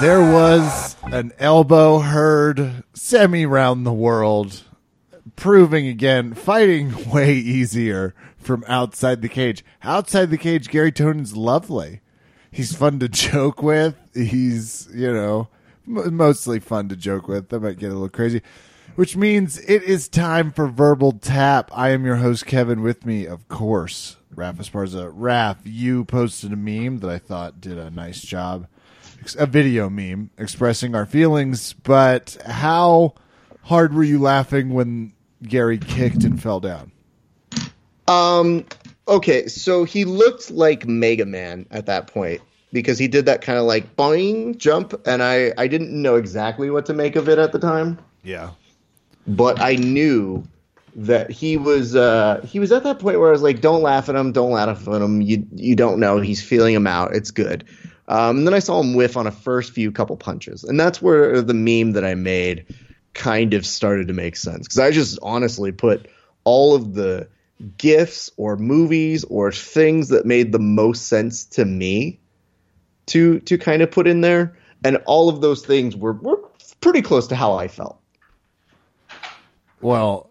[0.00, 4.62] There was an elbow heard semi round the world,
[5.34, 9.64] proving again fighting way easier from outside the cage.
[9.82, 12.00] Outside the cage, Gary Tonon's lovely.
[12.52, 13.96] He's fun to joke with.
[14.14, 15.48] He's, you know,
[15.84, 17.48] m- mostly fun to joke with.
[17.48, 18.40] That might get a little crazy.
[18.94, 21.72] Which means it is time for Verbal Tap.
[21.74, 22.82] I am your host, Kevin.
[22.82, 25.12] With me, of course, Raph Esparza.
[25.12, 28.68] Raph, you posted a meme that I thought did a nice job.
[29.36, 33.14] A video meme expressing our feelings, but how
[33.64, 36.92] hard were you laughing when Gary kicked and fell down?
[38.06, 38.64] Um.
[39.06, 42.42] Okay, so he looked like Mega Man at that point
[42.74, 46.70] because he did that kind of like boing jump, and I I didn't know exactly
[46.70, 48.50] what to make of it at the time, Yeah.
[49.26, 50.46] but I knew
[50.94, 54.08] that he was uh he was at that point where I was like, don't laugh
[54.10, 55.22] at him, don't laugh at him.
[55.22, 57.14] You you don't know he's feeling him out.
[57.14, 57.64] It's good.
[58.08, 61.02] Um, and then I saw him whiff on a first few couple punches, and that's
[61.02, 62.64] where the meme that I made
[63.12, 66.08] kind of started to make sense because I just honestly put
[66.44, 67.28] all of the
[67.76, 72.18] gifs or movies or things that made the most sense to me
[73.06, 76.40] to to kind of put in there, and all of those things were were
[76.80, 78.00] pretty close to how I felt.
[79.82, 80.30] Well,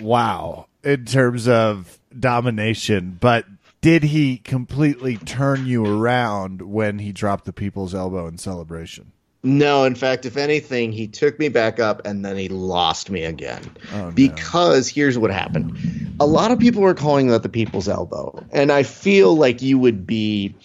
[0.00, 0.66] wow.
[0.84, 3.44] In terms of domination, but
[3.80, 9.12] did he completely turn you around when he dropped the people's elbow in celebration?
[9.42, 13.22] No, in fact, if anything, he took me back up and then he lost me
[13.22, 13.62] again.
[13.92, 14.10] Oh, no.
[14.10, 16.16] because here's what happened.
[16.18, 19.78] A lot of people were calling that the people's elbow, and I feel like you
[19.78, 20.56] would be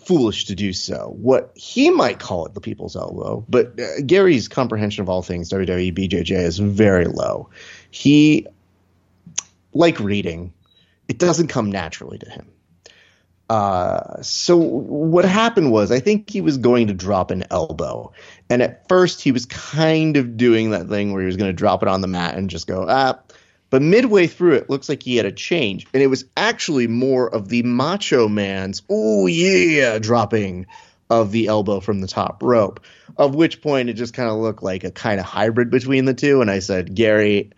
[0.00, 1.14] foolish to do so.
[1.18, 5.50] What he might call it the people's elbow, but uh, Gary's comprehension of all things
[5.50, 7.50] WWE BJJ is very low.
[7.90, 8.46] He
[9.74, 10.54] like reading,
[11.08, 12.46] it doesn't come naturally to him.
[13.50, 18.12] Uh, so what happened was I think he was going to drop an elbow.
[18.50, 21.56] And at first he was kind of doing that thing where he was going to
[21.56, 23.18] drop it on the mat and just go, ah.
[23.70, 25.86] But midway through it looks like he had a change.
[25.94, 30.66] And it was actually more of the macho man's, oh yeah, dropping
[31.10, 32.80] of the elbow from the top rope.
[33.16, 36.14] Of which point it just kind of looked like a kind of hybrid between the
[36.14, 36.42] two.
[36.42, 37.50] And I said, Gary,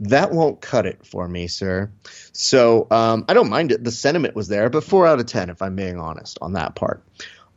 [0.00, 1.90] that won't cut it for me, sir.
[2.32, 3.82] So um, I don't mind it.
[3.82, 6.74] The sentiment was there, but four out of ten, if I'm being honest on that
[6.74, 7.02] part.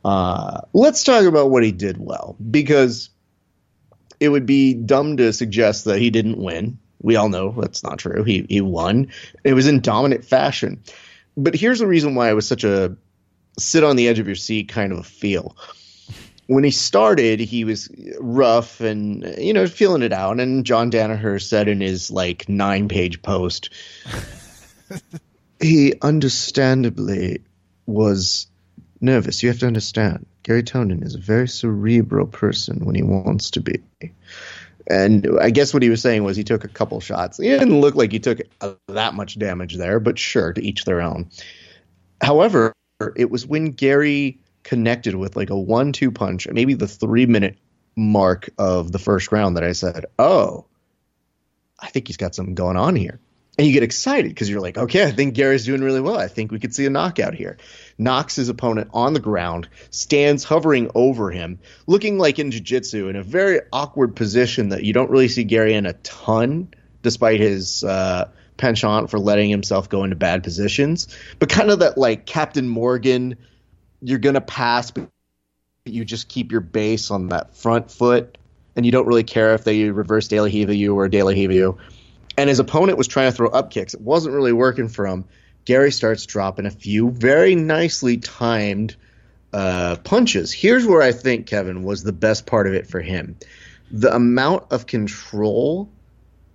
[0.04, 3.10] Uh, let's talk about what he did well, because
[4.20, 6.80] it would be dumb to suggest that he didn't win.
[7.02, 8.24] We all know that's not true.
[8.24, 9.12] He he won.
[9.44, 10.84] It was in dominant fashion.
[11.38, 12.96] But here's the reason why it was such a
[13.58, 15.56] sit on the edge of your seat kind of a feel
[16.52, 17.88] when he started, he was
[18.20, 20.38] rough and you know feeling it out.
[20.42, 23.70] And John Danaher said in his like nine page post,
[25.62, 27.40] he understandably
[27.86, 28.48] was
[29.00, 29.42] nervous.
[29.42, 33.62] You have to understand, Gary Tonon is a very cerebral person when he wants to
[33.62, 33.80] be.
[34.88, 37.40] And I guess what he was saying was he took a couple shots.
[37.40, 40.84] It didn't look like he took uh, that much damage there, but sure, to each
[40.84, 41.30] their own.
[42.22, 42.74] However,
[43.16, 47.58] it was when Gary connected with like a one-two punch, maybe the three-minute
[47.96, 50.66] mark of the first round, that I said, "Oh,
[51.80, 53.20] I think he's got something going on here."
[53.58, 56.18] And you get excited because you're like, "Okay, I think Gary's doing really well.
[56.18, 57.58] I think we could see a knockout here."
[57.98, 63.16] Knocks his opponent on the ground, stands hovering over him, looking like in jiu-jitsu in
[63.16, 66.70] a very awkward position that you don't really see Gary in a ton,
[67.02, 67.84] despite his.
[67.84, 71.08] Uh, penchant for letting himself go into bad positions,
[71.40, 73.36] but kind of that like Captain Morgan,
[74.02, 75.10] you're gonna pass, but
[75.86, 78.38] you just keep your base on that front foot,
[78.76, 81.78] and you don't really care if they reverse La Hiva you or La Hiva you.
[82.38, 83.94] And his opponent was trying to throw up kicks.
[83.94, 85.26] It wasn't really working for him.
[85.66, 88.96] Gary starts dropping a few very nicely timed
[89.54, 90.52] uh, punches.
[90.52, 93.38] Here's where I think Kevin was the best part of it for him:
[93.92, 95.90] the amount of control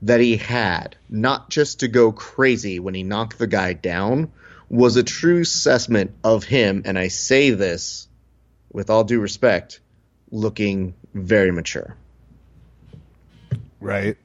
[0.03, 4.31] that he had, not just to go crazy when he knocked the guy down,
[4.69, 6.83] was a true assessment of him.
[6.85, 8.09] And I say this
[8.73, 9.81] with all due respect,
[10.31, 11.97] looking very mature.
[13.81, 14.17] Right.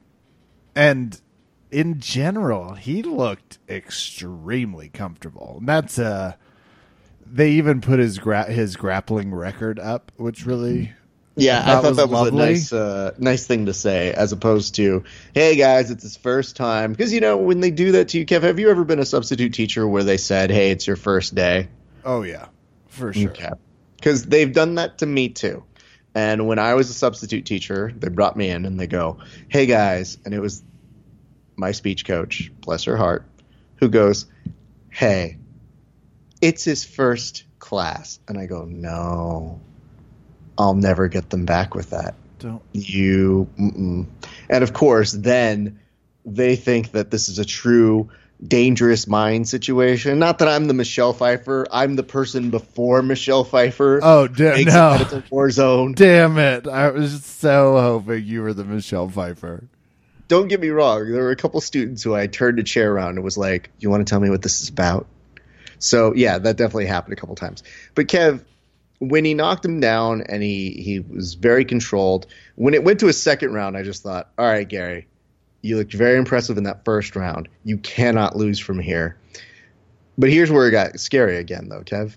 [0.74, 1.20] And
[1.70, 5.56] in general, he looked extremely comfortable.
[5.58, 6.34] And that's uh
[7.24, 10.92] they even put his gra- his grappling record up, which really
[11.36, 12.42] Yeah, I thought that was lovely.
[12.42, 16.56] a nice, uh, nice thing to say, as opposed to, "Hey guys, it's his first
[16.56, 18.98] time." Because you know when they do that to you, Kev, have you ever been
[18.98, 21.68] a substitute teacher where they said, "Hey, it's your first day"?
[22.04, 22.46] Oh yeah,
[22.88, 23.30] for sure.
[23.30, 23.50] Okay.
[23.96, 25.64] Because they've done that to me too.
[26.14, 29.18] And when I was a substitute teacher, they brought me in and they go,
[29.48, 30.62] "Hey guys," and it was
[31.56, 33.24] my speech coach, bless her heart,
[33.76, 34.26] who goes,
[34.90, 35.38] "Hey,
[36.42, 39.60] it's his first class," and I go, "No."
[40.58, 42.14] I'll never get them back with that.
[42.38, 42.62] Don't.
[42.72, 44.06] You, mm-mm.
[44.50, 45.80] and of course, then
[46.24, 48.10] they think that this is a true
[48.46, 50.18] dangerous mind situation.
[50.18, 51.66] Not that I'm the Michelle Pfeiffer.
[51.70, 54.00] I'm the person before Michelle Pfeiffer.
[54.02, 54.98] Oh da- Makes no!
[55.00, 55.92] it's a war zone.
[55.92, 56.66] Damn it!
[56.66, 59.64] I was so hoping you were the Michelle Pfeiffer.
[60.28, 61.10] Don't get me wrong.
[61.10, 63.90] There were a couple students who I turned a chair around and was like, "You
[63.90, 65.06] want to tell me what this is about?"
[65.78, 67.62] So yeah, that definitely happened a couple times.
[67.94, 68.44] But Kev,
[69.02, 72.26] when he knocked him down and he he was very controlled.
[72.54, 75.08] When it went to a second round, I just thought, "All right, Gary,
[75.60, 77.48] you looked very impressive in that first round.
[77.64, 79.16] You cannot lose from here."
[80.16, 82.16] But here's where it got scary again, though, Kev.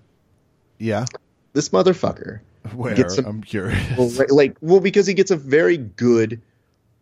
[0.77, 1.05] Yeah.
[1.53, 2.41] This motherfucker
[2.75, 2.93] Where?
[2.93, 3.79] Get some- I'm curious.
[3.97, 6.41] well, like well because he gets a very good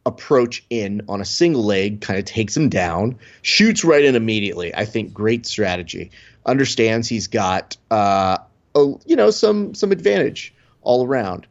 [0.06, 4.76] approach in on a single leg kind of takes him down shoots right in immediately
[4.76, 6.12] i think great strategy
[6.46, 8.38] understands he's got uh
[8.76, 11.48] a, you know some some advantage all around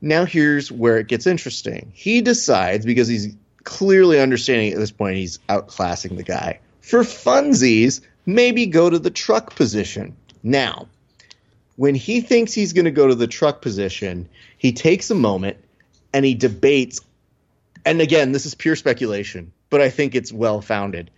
[0.00, 3.34] now here's where it gets interesting he decides because he's
[3.64, 9.10] clearly understanding at this point he's outclassing the guy for funsies maybe go to the
[9.10, 10.86] truck position now
[11.80, 14.28] when he thinks he's going to go to the truck position,
[14.58, 15.56] he takes a moment
[16.12, 17.00] and he debates.
[17.86, 21.10] And again, this is pure speculation, but I think it's well founded.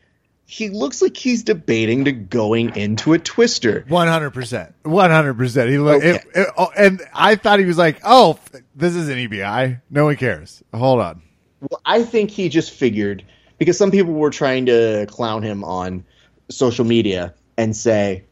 [0.52, 3.86] He looks like he's debating to going into a twister.
[3.88, 4.74] One hundred percent.
[4.82, 5.70] One hundred percent.
[5.70, 6.16] He looked, Okay.
[6.18, 8.38] it- it- oh, and I thought he was like, "Oh,
[8.76, 9.80] this is an EBI.
[9.88, 11.22] No one cares." Hold on.
[11.62, 13.24] Well, I think he just figured
[13.56, 16.04] because some people were trying to clown him on
[16.50, 18.24] social media and say,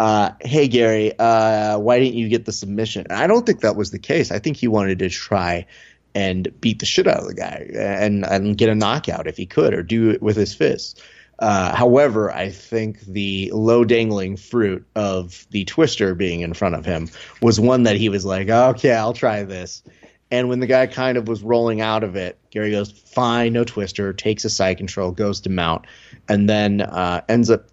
[0.00, 3.76] uh, "Hey Gary, uh, why didn't you get the submission?" And I don't think that
[3.76, 4.30] was the case.
[4.32, 5.66] I think he wanted to try
[6.14, 9.44] and beat the shit out of the guy and and get a knockout if he
[9.44, 10.94] could, or do it with his fists.
[11.38, 16.84] Uh, however, I think the low dangling fruit of the twister being in front of
[16.84, 17.08] him
[17.40, 19.82] was one that he was like, "Okay, I'll try this."
[20.30, 23.64] And when the guy kind of was rolling out of it, Gary goes, "Fine, no
[23.64, 25.86] twister." Takes a side control, goes to mount,
[26.28, 27.68] and then uh, ends up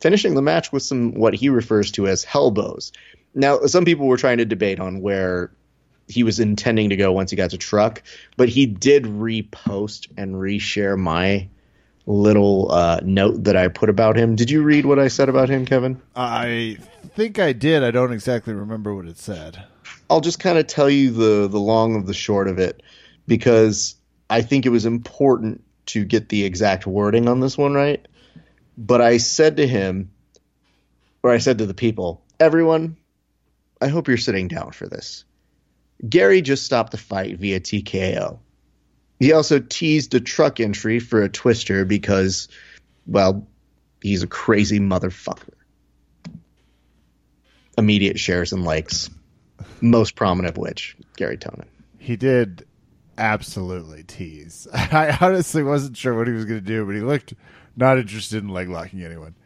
[0.00, 2.92] finishing the match with some what he refers to as hellbows.
[3.34, 5.52] Now, some people were trying to debate on where
[6.08, 8.02] he was intending to go once he got to truck,
[8.36, 11.48] but he did repost and reshare my
[12.06, 14.36] little uh, note that I put about him.
[14.36, 16.00] Did you read what I said about him, Kevin?
[16.16, 16.78] I
[17.14, 17.82] think I did.
[17.82, 19.64] I don't exactly remember what it said.
[20.10, 22.82] I'll just kind of tell you the the long of the short of it
[23.26, 23.94] because
[24.28, 28.06] I think it was important to get the exact wording on this one right.
[28.76, 30.10] But I said to him,
[31.22, 32.96] or I said to the people, everyone,
[33.80, 35.24] I hope you're sitting down for this.
[36.08, 38.38] Gary just stopped the fight via TKO.
[39.22, 42.48] He also teased a truck entry for a twister because,
[43.06, 43.46] well,
[44.00, 45.54] he's a crazy motherfucker.
[47.78, 49.08] Immediate shares and likes
[49.80, 51.66] most prominent of which Gary Tonon.
[51.98, 52.66] He did
[53.16, 54.66] absolutely tease.
[54.74, 57.32] I honestly wasn't sure what he was going to do, but he looked
[57.76, 59.36] not interested in leg locking anyone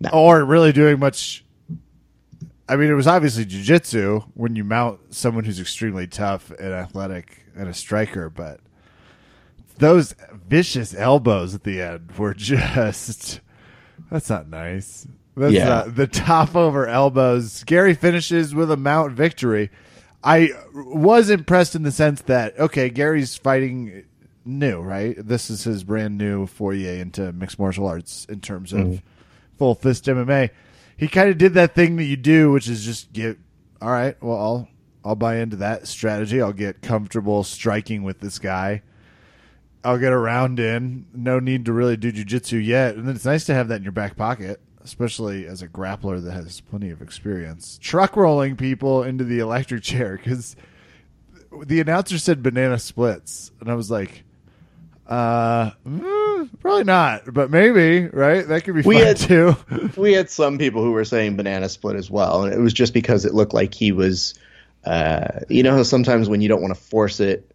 [0.00, 0.08] No.
[0.14, 1.44] or really doing much.
[2.66, 7.44] I mean, it was obviously jujitsu when you mount someone who's extremely tough and athletic
[7.54, 8.60] and a striker, but
[9.80, 10.14] those
[10.48, 13.40] vicious elbows at the end were just
[14.10, 15.06] that's not nice.
[15.36, 15.64] That's Yeah.
[15.68, 17.64] not the top over elbows.
[17.64, 19.70] Gary finishes with a mount victory.
[20.22, 24.04] I was impressed in the sense that okay, Gary's fighting
[24.44, 25.16] new, right?
[25.18, 28.96] This is his brand new foray into mixed martial arts in terms of mm-hmm.
[29.58, 30.50] full fist MMA.
[30.96, 33.38] He kind of did that thing that you do, which is just get
[33.80, 34.20] all right.
[34.22, 34.68] Well, I'll
[35.04, 36.42] I'll buy into that strategy.
[36.42, 38.82] I'll get comfortable striking with this guy.
[39.84, 41.06] I'll get a round in.
[41.14, 42.96] No need to really do jujitsu yet.
[42.96, 46.22] And then it's nice to have that in your back pocket, especially as a grappler
[46.22, 47.78] that has plenty of experience.
[47.80, 50.54] Truck rolling people into the electric chair because
[51.66, 53.52] the announcer said banana splits.
[53.60, 54.22] And I was like,
[55.06, 58.46] uh, mm, probably not, but maybe, right?
[58.46, 59.56] That could be We fun had- too.
[59.96, 62.94] We had some people who were saying banana split as well, and it was just
[62.94, 64.34] because it looked like he was,
[64.84, 67.49] uh, you know, how sometimes when you don't want to force it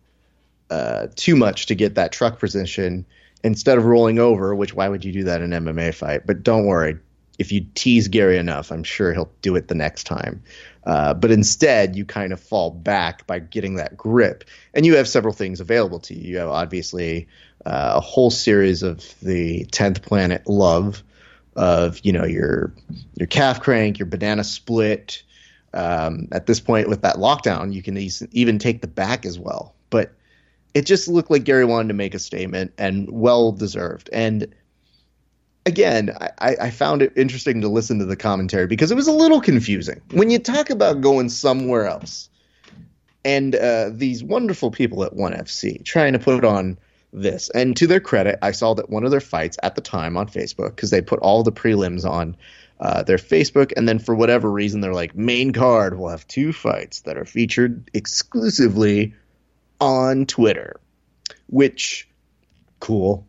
[0.69, 3.05] uh, too much to get that truck position,
[3.43, 6.25] instead of rolling over, which why would you do that in an MMA fight?
[6.25, 6.97] But don't worry,
[7.37, 10.41] if you tease Gary enough, I'm sure he'll do it the next time.
[10.85, 14.43] Uh, but instead, you kind of fall back by getting that grip,
[14.73, 16.31] and you have several things available to you.
[16.31, 17.27] You have obviously
[17.65, 21.03] uh, a whole series of the tenth planet love
[21.55, 22.73] of you know your
[23.15, 25.23] your calf crank, your banana split.
[25.73, 27.97] Um, at this point, with that lockdown, you can
[28.31, 29.75] even take the back as well.
[29.89, 30.13] But
[30.75, 34.09] it just looked like Gary wanted to make a statement, and well deserved.
[34.13, 34.53] And
[35.65, 39.11] again, I, I found it interesting to listen to the commentary because it was a
[39.13, 42.29] little confusing when you talk about going somewhere else.
[43.25, 46.77] and uh, these wonderful people at One FC trying to put on
[47.11, 47.49] this.
[47.49, 50.27] And to their credit, I saw that one of their fights at the time on
[50.27, 52.37] Facebook because they put all the prelims on
[52.79, 55.97] uh, their Facebook, and then for whatever reason, they're like main card.
[55.97, 59.13] We'll have two fights that are featured exclusively
[59.79, 60.79] on Twitter,
[61.47, 62.07] which
[62.79, 63.27] cool,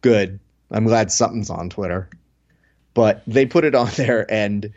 [0.00, 0.40] good.
[0.70, 2.08] I'm glad something's on Twitter,
[2.94, 4.72] but they put it on there and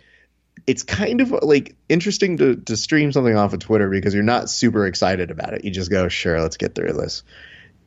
[0.65, 4.49] it's kind of like interesting to, to stream something off of Twitter because you're not
[4.49, 5.65] super excited about it.
[5.65, 7.23] You just go, sure, let's get through this.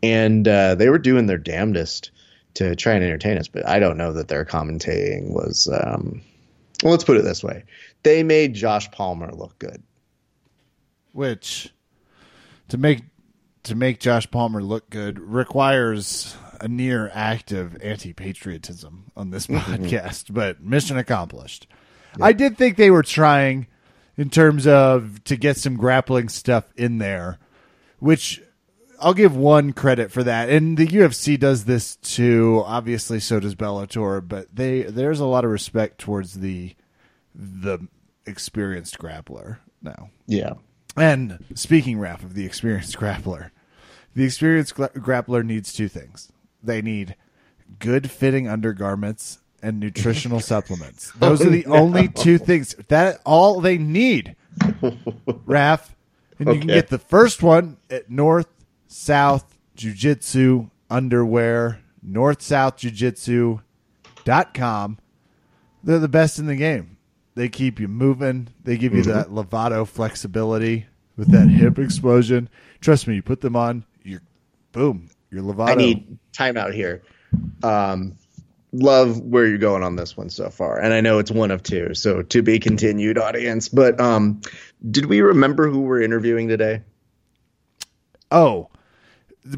[0.02, 2.10] And uh, they were doing their damnedest
[2.54, 5.68] to try and entertain us, but I don't know that their commentating was.
[5.68, 6.22] Um,
[6.82, 7.64] well, let's put it this way:
[8.02, 9.82] they made Josh Palmer look good.
[11.12, 11.72] Which,
[12.68, 13.02] to make
[13.64, 19.84] to make Josh Palmer look good, requires a near active anti patriotism on this mm-hmm.
[19.84, 20.32] podcast.
[20.32, 21.66] But mission accomplished.
[22.20, 23.66] I did think they were trying
[24.16, 27.38] in terms of to get some grappling stuff in there,
[27.98, 28.42] which
[28.98, 30.48] I'll give one credit for that.
[30.48, 32.62] And the UFC does this too.
[32.64, 34.26] Obviously, so does Bellator.
[34.26, 36.74] But they there's a lot of respect towards the
[37.34, 37.86] the
[38.24, 40.10] experienced grappler now.
[40.26, 40.54] Yeah.
[40.96, 43.50] And speaking, Raph, of the experienced grappler,
[44.14, 46.32] the experienced gra- grappler needs two things.
[46.62, 47.16] They need
[47.78, 51.12] good fitting undergarments and nutritional supplements.
[51.12, 52.74] Those are the oh, only two things.
[52.88, 55.90] That all they need, Raph.
[56.38, 58.48] And you can get the first one at North
[58.86, 64.98] South Jiu Jitsu underwear, northsouthjujitsu.com.
[65.82, 66.95] They're the best in the game.
[67.36, 68.48] They keep you moving.
[68.64, 70.86] They give you that Lovato flexibility
[71.18, 72.48] with that hip explosion.
[72.80, 74.22] Trust me, you put them on, you're
[74.72, 75.68] boom, you're Lovato.
[75.68, 77.02] I need timeout here.
[77.62, 78.16] Um,
[78.72, 81.62] love where you're going on this one so far, and I know it's one of
[81.62, 83.68] two, so to be continued, audience.
[83.68, 84.40] But um,
[84.90, 86.82] did we remember who we're interviewing today?
[88.30, 88.70] Oh,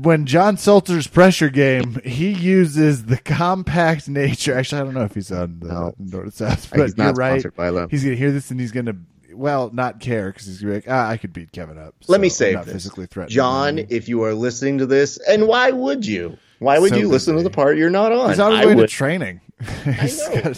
[0.01, 4.57] when John Salter's pressure game, he uses the compact nature.
[4.57, 5.95] Actually, I don't know if he's on the No.
[5.99, 7.43] North South, but he's not right.
[7.57, 7.87] by.
[7.91, 8.97] He's gonna hear this and he's gonna
[9.33, 11.95] well not care because he's gonna be like, ah, I could beat Kevin up.
[12.09, 12.29] Let me
[12.65, 12.73] this.
[12.75, 13.33] physically threatened.
[13.33, 16.37] John, if you are listening to this, and why would you?
[16.59, 18.31] Why would So you listen to the part you're not on?
[18.31, 19.41] he's on his I way to training.
[20.01, 20.53] He's know.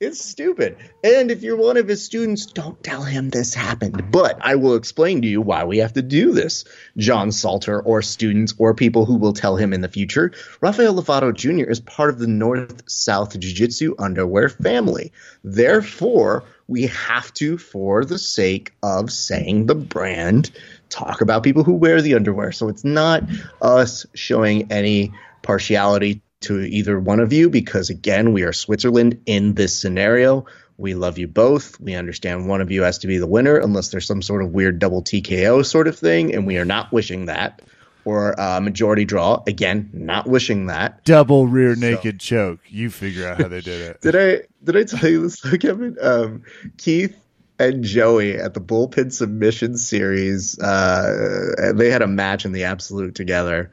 [0.00, 0.76] It's stupid.
[1.02, 4.12] And if you're one of his students, don't tell him this happened.
[4.12, 6.64] But I will explain to you why we have to do this.
[6.96, 10.30] John Salter, or students, or people who will tell him in the future.
[10.60, 11.68] Rafael Lovato Jr.
[11.68, 15.12] is part of the North South Jiu Jitsu underwear family.
[15.42, 20.52] Therefore, we have to, for the sake of saying the brand,
[20.90, 22.52] talk about people who wear the underwear.
[22.52, 23.24] So it's not
[23.60, 25.12] us showing any
[25.42, 30.94] partiality to either one of you because again we are switzerland in this scenario we
[30.94, 34.06] love you both we understand one of you has to be the winner unless there's
[34.06, 37.62] some sort of weird double tko sort of thing and we are not wishing that
[38.04, 42.60] or uh, majority draw again not wishing that double rear naked choke.
[42.68, 44.00] You figure out how they did it.
[44.02, 46.44] did i did i tell you this kevin um,
[46.78, 47.16] keith
[47.58, 53.14] and Joey at the bullpen submission series, uh, they had a match in the absolute
[53.14, 53.72] together.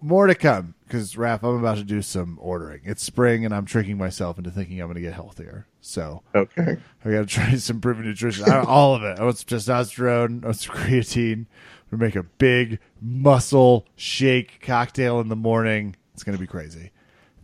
[0.01, 2.81] More to come because Raph, I'm about to do some ordering.
[2.85, 5.67] It's spring, and I'm tricking myself into thinking I'm going to get healthier.
[5.81, 6.77] So Okay.
[7.05, 8.49] I got to try some proven nutrition.
[8.49, 9.19] I, all of it.
[9.19, 10.43] I want some testosterone.
[10.43, 11.45] I want some creatine.
[11.91, 15.95] We make a big muscle shake cocktail in the morning.
[16.13, 16.91] It's going to be crazy.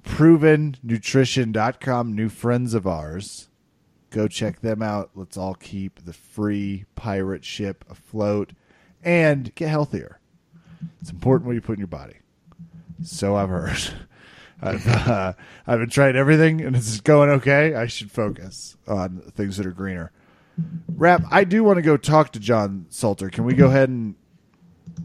[0.03, 2.15] ProvenNutrition.com.
[2.15, 3.49] New friends of ours.
[4.09, 5.11] Go check them out.
[5.15, 8.53] Let's all keep the free pirate ship afloat
[9.03, 10.19] and get healthier.
[11.01, 12.15] It's important what you put in your body.
[13.03, 13.77] So I've heard.
[14.61, 15.33] I've, uh,
[15.67, 17.75] I've been trying everything and it's going okay.
[17.75, 20.11] I should focus on things that are greener.
[20.97, 23.29] Raph, I do want to go talk to John Salter.
[23.29, 24.15] Can we go ahead and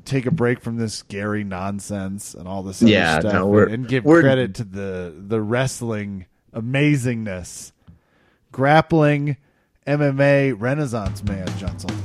[0.04, 3.72] take a break from this Gary nonsense and all this other Yeah, stuff no, we're-
[3.72, 7.72] and give credit to the the wrestling amazingness,
[8.52, 9.36] grappling,
[9.86, 11.96] MMA renaissance man, John Salter.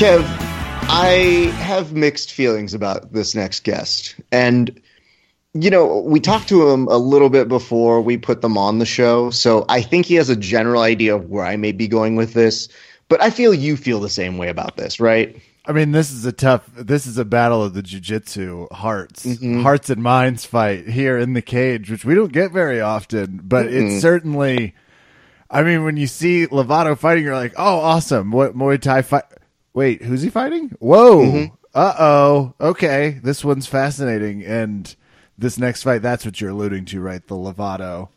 [0.00, 0.24] Kev,
[0.88, 4.14] I have mixed feelings about this next guest.
[4.32, 4.80] And,
[5.52, 8.86] you know, we talked to him a little bit before we put them on the
[8.86, 9.28] show.
[9.28, 12.32] So I think he has a general idea of where I may be going with
[12.32, 12.70] this.
[13.10, 15.38] But I feel you feel the same way about this, right?
[15.66, 16.66] I mean, this is a tough.
[16.74, 19.60] This is a battle of the jujitsu hearts, mm-hmm.
[19.60, 23.38] hearts and minds fight here in the cage, which we don't get very often.
[23.44, 24.74] But it's certainly.
[25.50, 28.30] I mean, when you see Lovato fighting, you're like, "Oh, awesome!
[28.30, 29.24] What Muay Thai fight?
[29.72, 30.70] Wait, who's he fighting?
[30.78, 31.48] Whoa!
[31.74, 32.54] Uh oh.
[32.60, 34.94] Okay, this one's fascinating." And
[35.38, 37.26] this next fight, that's what you're alluding to, right?
[37.26, 38.08] The Lovato.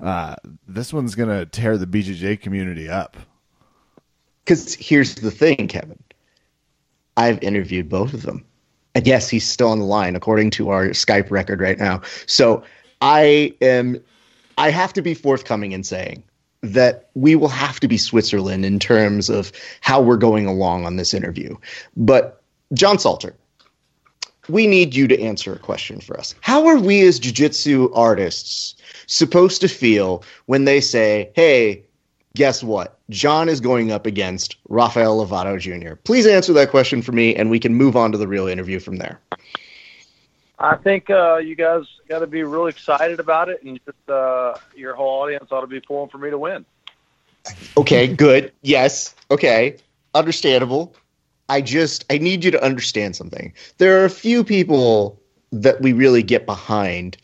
[0.00, 3.16] Uh, this one's gonna tear the BJJ community up.
[4.44, 6.02] Because here's the thing, Kevin.
[7.16, 8.44] I've interviewed both of them.
[8.94, 12.00] And yes, he's still on the line according to our Skype record right now.
[12.26, 12.62] So
[13.00, 14.02] I am
[14.56, 16.22] I have to be forthcoming in saying
[16.62, 20.96] that we will have to be Switzerland in terms of how we're going along on
[20.96, 21.56] this interview.
[21.96, 23.34] But John Salter,
[24.48, 26.34] we need you to answer a question for us.
[26.40, 28.74] How are we as jiu-jitsu artists
[29.06, 31.82] supposed to feel when they say, "Hey,
[32.34, 32.98] guess what?
[33.10, 37.50] John is going up against Rafael Lovato Jr." Please answer that question for me and
[37.50, 39.20] we can move on to the real interview from there.
[40.58, 44.54] I think uh, you guys got to be really excited about it, and just uh,
[44.74, 46.64] your whole audience ought to be pulling for me to win.
[47.76, 48.52] Okay, good.
[48.62, 49.14] Yes.
[49.30, 49.76] Okay.
[50.14, 50.94] Understandable.
[51.48, 53.52] I just I need you to understand something.
[53.78, 55.20] There are a few people
[55.52, 57.16] that we really get behind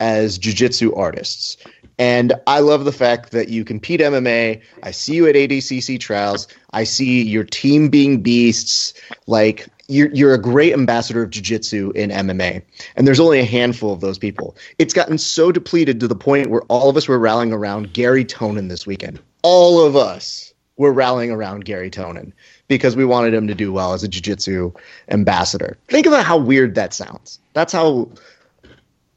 [0.00, 1.56] as jiu-jitsu artists.
[1.98, 4.62] And I love the fact that you compete MMA.
[4.82, 6.46] I see you at ADCC trials.
[6.72, 8.92] I see your team being beasts.
[9.26, 12.62] Like you're you're a great ambassador of jiu-jitsu in MMA.
[12.96, 14.56] And there's only a handful of those people.
[14.78, 18.24] It's gotten so depleted to the point where all of us were rallying around Gary
[18.24, 19.20] Tonon this weekend.
[19.42, 22.32] All of us were rallying around Gary Tonon
[22.68, 24.72] because we wanted him to do well as a jiu-jitsu
[25.08, 25.78] ambassador.
[25.88, 27.38] Think about how weird that sounds.
[27.54, 28.10] That's how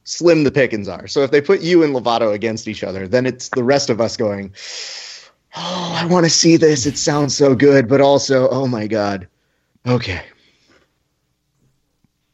[0.03, 1.07] slim the pickings are.
[1.07, 3.99] So if they put you and Lovato against each other, then it's the rest of
[3.99, 4.53] us going,
[5.55, 6.85] "Oh, I want to see this.
[6.85, 9.27] It sounds so good, but also, oh my god."
[9.87, 10.21] Okay.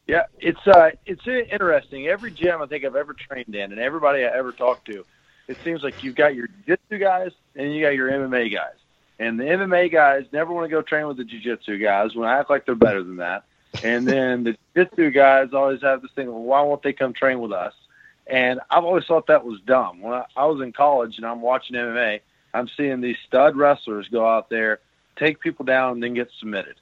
[0.06, 2.06] Yeah, it's uh, it's interesting.
[2.06, 5.04] Every gym I think I've ever trained in, and everybody I ever talked to,
[5.48, 8.76] it seems like you've got your jiu-jitsu guys and you got your MMA guys.
[9.18, 12.38] And the MMA guys never want to go train with the jiu-jitsu guys when I
[12.38, 13.44] act like they're better than that.
[13.82, 17.40] And then the jiu-jitsu guys always have this thing, well, why won't they come train
[17.40, 17.74] with us?
[18.26, 20.02] And I've always thought that was dumb.
[20.02, 22.20] When I, I was in college and I'm watching MMA,
[22.52, 24.80] I'm seeing these stud wrestlers go out there,
[25.16, 26.76] take people down, and then get submitted.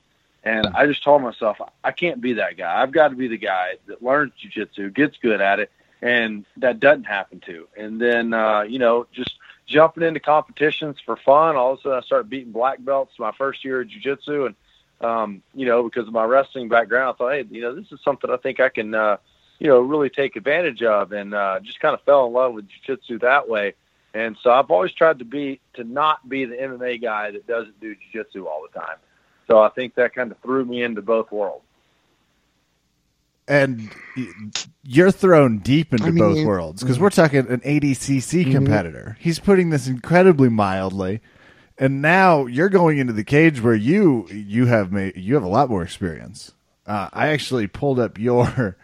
[0.45, 2.83] And I just told myself, I can't be that guy.
[2.83, 5.71] I've got to be the guy that learns jiu-jitsu, gets good at it,
[6.03, 7.67] and that doesn't happen to.
[7.79, 11.57] And then, uh, you know, just jumping into competitions for fun.
[11.57, 14.55] All of a sudden, I started beating black belts my first year of jiu-jitsu, and
[15.01, 18.01] um, you know, because of my wrestling background, I thought, hey, you know, this is
[18.05, 19.17] something I think I can, uh,
[19.59, 22.69] you know, really take advantage of, and uh, just kind of fell in love with
[22.69, 23.75] jiu-jitsu that way.
[24.13, 27.81] And so I've always tried to be to not be the MMA guy that doesn't
[27.81, 28.97] do jiu-jitsu all the time.
[29.47, 31.65] So I think that kind of threw me into both worlds.
[33.47, 33.91] and
[34.83, 39.17] you're thrown deep into I mean, both worlds because we're talking an ADCC competitor.
[39.21, 41.21] He's putting this incredibly mildly,
[41.79, 45.49] and now you're going into the cage where you you have made you have a
[45.49, 46.53] lot more experience.
[46.87, 48.77] Uh, I actually pulled up your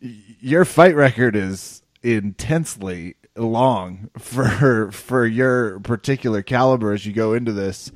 [0.00, 7.52] your fight record is intensely long for for your particular caliber as you go into
[7.52, 7.92] this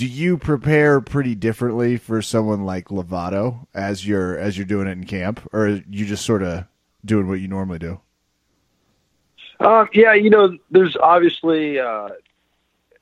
[0.00, 4.92] do you prepare pretty differently for someone like Lovato as you're as you're doing it
[4.92, 6.64] in camp, or you just sort of
[7.04, 8.00] doing what you normally do?
[9.60, 12.08] Um, yeah, you know, there's obviously uh,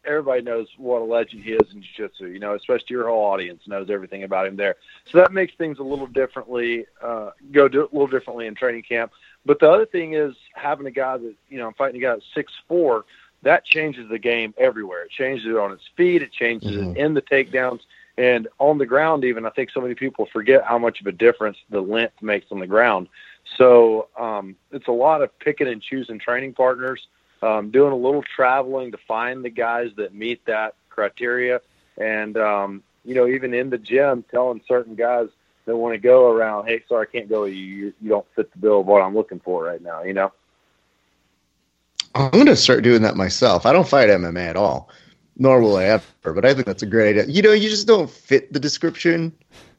[0.05, 2.27] everybody knows what a legend he is in jiu-jitsu.
[2.27, 4.75] You know, especially your whole audience knows everything about him there.
[5.09, 9.13] So that makes things a little differently, uh, go a little differently in training camp.
[9.47, 12.15] But the other thing is having a guy that you know, I'm fighting a guy
[12.15, 13.05] that's six four.
[13.42, 15.03] That changes the game everywhere.
[15.05, 16.22] It changes it on its feet.
[16.22, 16.96] It changes Mhm.
[16.96, 17.81] it in the takedowns
[18.16, 19.24] and on the ground.
[19.24, 22.51] Even I think so many people forget how much of a difference the length makes
[22.51, 23.09] on the ground.
[23.57, 27.07] So um, it's a lot of picking and choosing training partners,
[27.42, 31.61] um, doing a little traveling to find the guys that meet that criteria,
[31.96, 35.29] and um, you know even in the gym telling certain guys
[35.64, 37.44] that want to go around, hey, sorry, I can't go.
[37.44, 40.03] You you, you don't fit the bill of what I'm looking for right now.
[40.03, 40.33] You know.
[42.19, 43.65] I'm going to start doing that myself.
[43.65, 44.91] I don't fight MMA at all,
[45.37, 47.33] nor will I ever, but I think that's a great idea.
[47.33, 49.33] You know, you just don't fit the description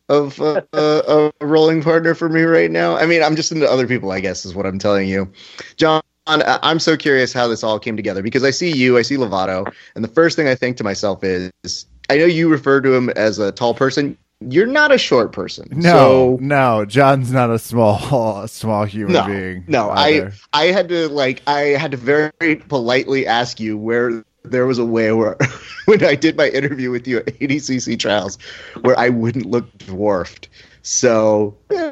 [0.07, 2.95] of uh, uh, a rolling partner for me right now.
[2.95, 5.29] I mean, I'm just into other people, I guess, is what I'm telling you.
[5.75, 9.17] John, I'm so curious how this all came together because I see you, I see
[9.17, 12.93] Lovato, and the first thing I think to myself is I know you refer to
[12.93, 14.17] him as a tall person.
[14.41, 15.67] You're not a short person.
[15.71, 19.65] No, so, no, John's not a small, a small human no, being.
[19.67, 20.33] No, either.
[20.53, 24.79] I, I had to like, I had to very politely ask you where there was
[24.79, 25.35] a way where,
[25.85, 28.37] when I did my interview with you at ADCC trials,
[28.81, 30.47] where I wouldn't look dwarfed.
[30.83, 31.91] So, yeah.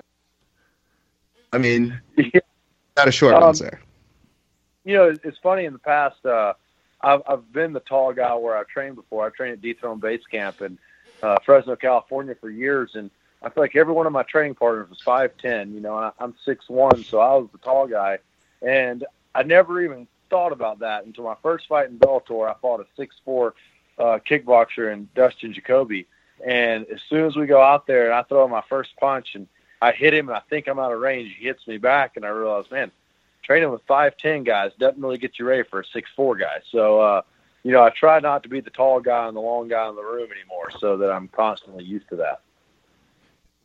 [1.51, 2.39] I mean, Yeah.
[2.95, 3.77] not a short Um, one, sir.
[4.85, 6.25] You know, it's- it's funny in the past.
[6.25, 6.53] Uh,
[7.01, 9.25] I've I've been the tall guy where I've trained before.
[9.25, 10.79] I've trained at Dethrone Base Camp in
[11.23, 13.09] uh, Fresno, California for years, and
[13.41, 15.73] I feel like every one of my training partners was five ten.
[15.73, 18.19] You know, and I, I'm six one, so I was the tall guy,
[18.61, 22.49] and I never even thought about that until my first fight in Bellator.
[22.49, 23.53] I fought a six four
[23.97, 26.07] uh, kickboxer in Dustin Jacoby,
[26.45, 29.47] and as soon as we go out there and I throw my first punch and
[29.81, 32.25] I hit him and I think I'm out of range, he hits me back, and
[32.25, 32.91] I realize, man,
[33.43, 36.61] training with five ten guys doesn't really get you ready for a six four guy.
[36.71, 37.21] So uh,
[37.67, 39.95] you know, I try not to be the tall guy and the long guy in
[39.95, 42.39] the room anymore, so that I'm constantly used to that.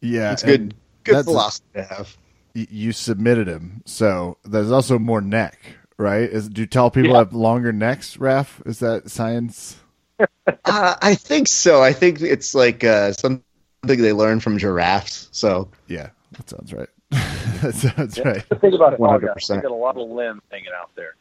[0.00, 2.16] yeah, It's and good, good that's a- philosophy to have.
[2.54, 5.58] you submitted him, so there's also more neck,
[5.98, 6.28] right?
[6.28, 7.18] Is do tall people Yeah.
[7.18, 8.16] have longer necks?
[8.18, 9.78] Raf, is that science?
[10.64, 11.82] Uh, I think so.
[11.82, 13.42] I think it's like uh, something
[13.84, 15.28] they learn from giraffes.
[15.32, 16.88] So Yeah, that sounds right.
[17.10, 18.44] that sounds right.
[18.48, 19.62] The thing about it, tall guys, 100%.
[19.62, 21.14] got a lot of limbs hanging out there.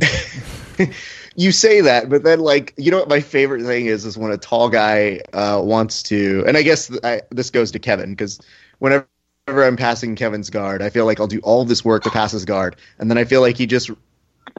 [1.36, 4.32] you say that, but then like you know what my favorite thing is is when
[4.32, 8.40] a tall guy uh, wants to, and I guess I, this goes to Kevin because
[8.78, 9.06] whenever
[9.48, 12.44] I'm passing Kevin's guard, I feel like I'll do all this work to pass his
[12.44, 13.90] guard, and then I feel like he just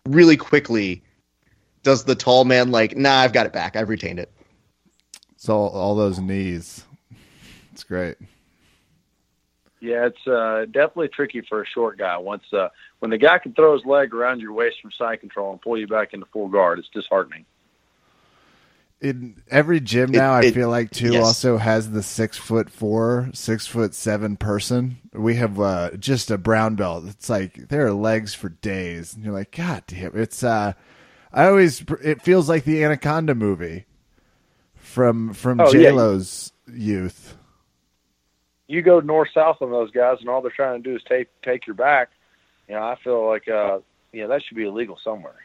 [0.07, 1.03] really quickly
[1.83, 4.31] does the tall man like, nah, I've got it back, I've retained it.
[5.37, 6.83] So all, all those knees.
[7.71, 8.17] It's great.
[9.79, 12.17] Yeah, it's uh, definitely tricky for a short guy.
[12.17, 12.69] Once uh,
[13.05, 15.77] when the guy can throw his leg around your waist from side control and pull
[15.77, 17.45] you back into full guard, it's disheartening.
[18.99, 21.23] In every gym It- now, I feel like too yes.
[21.23, 24.97] also has the six foot four, six foot seven person.
[25.13, 27.03] We have uh, just a brown belt.
[27.07, 30.17] It's like there are legs for days, and you're like, God damn!
[30.17, 30.73] It's uh,
[31.31, 33.85] I always it feels like the Anaconda movie
[34.73, 35.91] from from Oh, J yeah.
[35.91, 37.37] Lo's youth.
[38.67, 41.27] You go north south on those guys, and all they're trying to do is take
[41.43, 42.09] take your back.
[42.67, 43.79] You know, I feel like uh,
[44.11, 45.35] you know that should be illegal somewhere.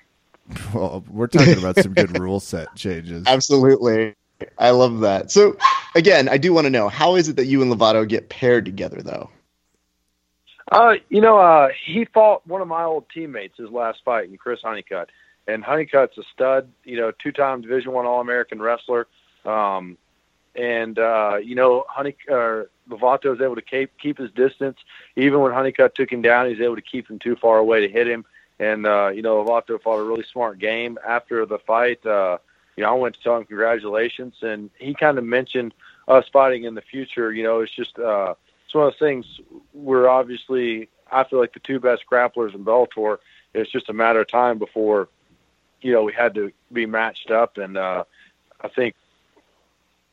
[0.74, 3.24] Well, we're talking about some good rule set changes.
[3.28, 4.14] Absolutely,
[4.58, 5.30] I love that.
[5.30, 5.56] So
[5.94, 8.64] again, I do want to know how is it that you and Lovato get paired
[8.64, 9.30] together though?
[10.72, 14.36] Uh, you know, uh, he fought one of my old teammates his last fight, in
[14.36, 15.08] Chris Honeycutt,
[15.48, 16.68] and Honeycutt's a stud.
[16.84, 19.06] You know, two-time Division One All-American wrestler.
[19.44, 19.98] Um,
[20.60, 24.78] and uh, you know, Honey uh, Lovato was able to keep keep his distance.
[25.16, 27.80] Even when Honeycutt took him down, he was able to keep him too far away
[27.80, 28.24] to hit him.
[28.58, 32.04] And uh, you know, Lovato fought a really smart game after the fight.
[32.04, 32.38] Uh,
[32.76, 35.72] you know, I went to tell him congratulations, and he kind of mentioned
[36.06, 37.32] us fighting in the future.
[37.32, 38.34] You know, it's just uh,
[38.66, 39.40] it's one of those things.
[39.72, 43.16] We're obviously, I feel like the two best grapplers in Bellator.
[43.54, 45.08] It's just a matter of time before,
[45.80, 48.04] you know, we had to be matched up, and uh,
[48.60, 48.94] I think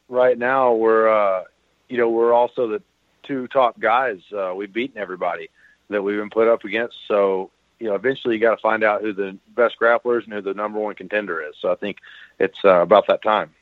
[0.10, 1.44] right now we're, uh,
[1.90, 2.82] you know, we're also the
[3.24, 4.20] two top guys.
[4.36, 5.50] Uh, we've beaten everybody
[5.90, 6.96] that we've been put up against.
[7.08, 10.42] So, you know, eventually you got to find out who the best grapplers and who
[10.42, 11.56] the number one contender is.
[11.62, 11.98] So I think
[12.40, 13.54] it's uh, about that time.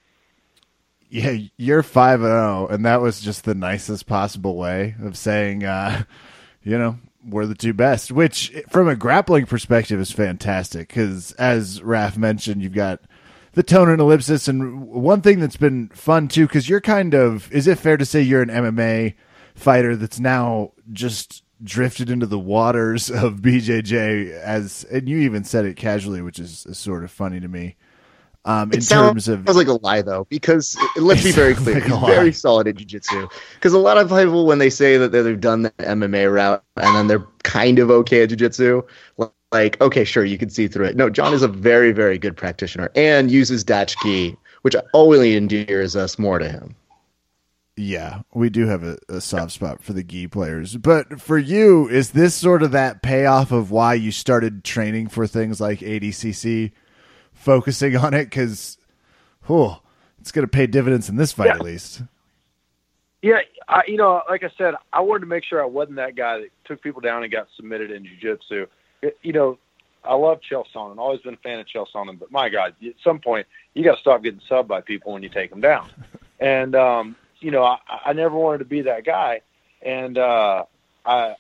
[1.09, 5.63] Yeah, you're five and zero, and that was just the nicest possible way of saying,
[5.63, 6.03] uh,
[6.63, 8.11] you know, we're the two best.
[8.11, 13.01] Which, from a grappling perspective, is fantastic because, as Raf mentioned, you've got
[13.55, 17.51] the tone and ellipsis, and one thing that's been fun too, because you're kind of,
[17.51, 19.15] is it fair to say you're an MMA
[19.55, 25.65] fighter that's now just drifted into the waters of BJJ as, and you even said
[25.65, 27.77] it casually, which is, is sort of funny to me.
[28.47, 31.85] Um, in terms of sounds like a lie though, because let's be very clear, like
[31.85, 33.27] he's very solid at jiu-jitsu.
[33.55, 36.95] Because a lot of people, when they say that they've done the MMA route and
[36.95, 38.83] then they're kind of okay at jiu-jitsu,
[39.51, 40.95] like okay, sure, you can see through it.
[40.95, 46.19] No, John is a very, very good practitioner and uses Dachki, which only endears us
[46.19, 46.75] more to him.
[47.77, 50.77] Yeah, we do have a, a soft spot for the gi players.
[50.77, 55.27] But for you, is this sort of that payoff of why you started training for
[55.27, 56.71] things like ADCC,
[57.45, 58.25] focusing on it?
[58.25, 58.77] Because,
[59.49, 59.79] oh,
[60.19, 61.53] it's going to pay dividends in this fight Yeah.
[61.53, 62.01] at least.
[63.21, 66.15] Yeah, I, you know, like I said, I wanted to make sure I wasn't that
[66.15, 68.67] guy that took people down and got submitted in jiu-jitsu.
[69.01, 69.57] It- You know,
[70.03, 70.97] I love Chael Sonnen.
[70.99, 73.95] Always been a fan of Chael Sonnen, but my God, at some point you got
[73.95, 75.89] to stop getting subbed by people when you take them down.
[76.37, 77.77] And um, you know, I,
[78.07, 79.39] I never wanted to be that guy.
[79.81, 80.65] And uh,
[81.05, 81.35] I,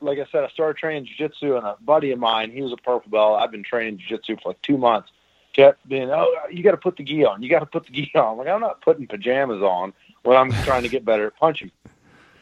[0.00, 2.76] like I said, I started training jiu-jitsu, and a buddy of mine, he was a
[2.76, 3.40] purple belt.
[3.40, 5.10] I've been training jiu-jitsu for like two months.
[5.52, 7.42] Kept being, oh, you got to put the gi on.
[7.42, 8.38] You got to put the gi on.
[8.38, 11.70] Like, I'm not putting pajamas on when I'm trying to get better at punching.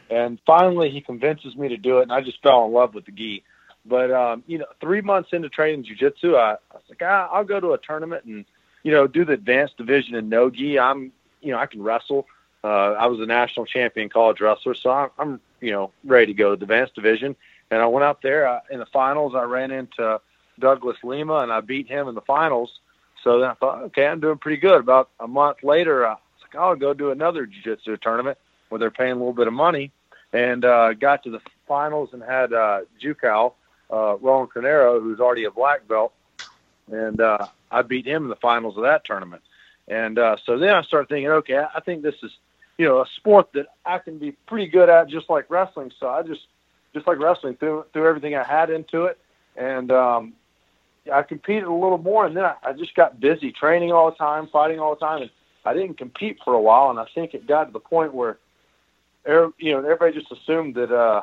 [0.09, 3.05] And finally, he convinces me to do it, and I just fell in love with
[3.05, 3.43] the gi.
[3.85, 7.43] But um, you know, three months into training jiu-jitsu, I, I was like, ah, I'll
[7.43, 8.45] go to a tournament and
[8.83, 10.77] you know do the advanced division in no gi.
[10.77, 12.27] I'm, you know, I can wrestle.
[12.63, 16.33] Uh, I was a national champion college wrestler, so I'm, I'm, you know, ready to
[16.33, 17.35] go to the advanced division.
[17.71, 19.33] And I went out there uh, in the finals.
[19.33, 20.21] I ran into
[20.59, 22.79] Douglas Lima, and I beat him in the finals.
[23.23, 24.79] So then I thought, okay, I'm doing pretty good.
[24.79, 28.37] About a month later, I was like, I'll go do another jiu-jitsu tournament
[28.69, 29.91] where they're paying a little bit of money,
[30.33, 33.55] and uh, got to the finals and had uh, Jucal,
[33.91, 36.13] uh, Roland Carnero, who's already a black belt,
[36.91, 39.41] and uh, I beat him in the finals of that tournament.
[39.87, 42.31] And uh, so then I started thinking, okay, I think this is,
[42.77, 45.91] you know, a sport that I can be pretty good at, just like wrestling.
[45.99, 46.47] So I just,
[46.93, 49.17] just like wrestling, threw threw everything I had into it,
[49.55, 50.33] and um,
[51.11, 52.25] I competed a little more.
[52.25, 55.21] And then I, I just got busy training all the time, fighting all the time,
[55.23, 55.31] and
[55.65, 56.89] I didn't compete for a while.
[56.89, 58.37] And I think it got to the point where,
[59.27, 61.21] er, you know, everybody just assumed that, uh,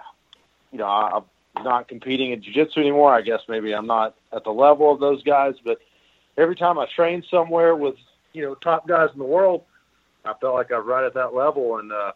[0.73, 1.25] you know, I'm
[1.65, 3.15] not competing in jiu-jitsu anymore.
[3.15, 5.79] I guess maybe I'm not at the level of those guys, but
[6.37, 7.97] every time I trained somewhere with
[8.33, 9.63] you know top guys in the world,
[10.25, 11.79] I felt like I was right at that level.
[11.79, 12.13] And uh,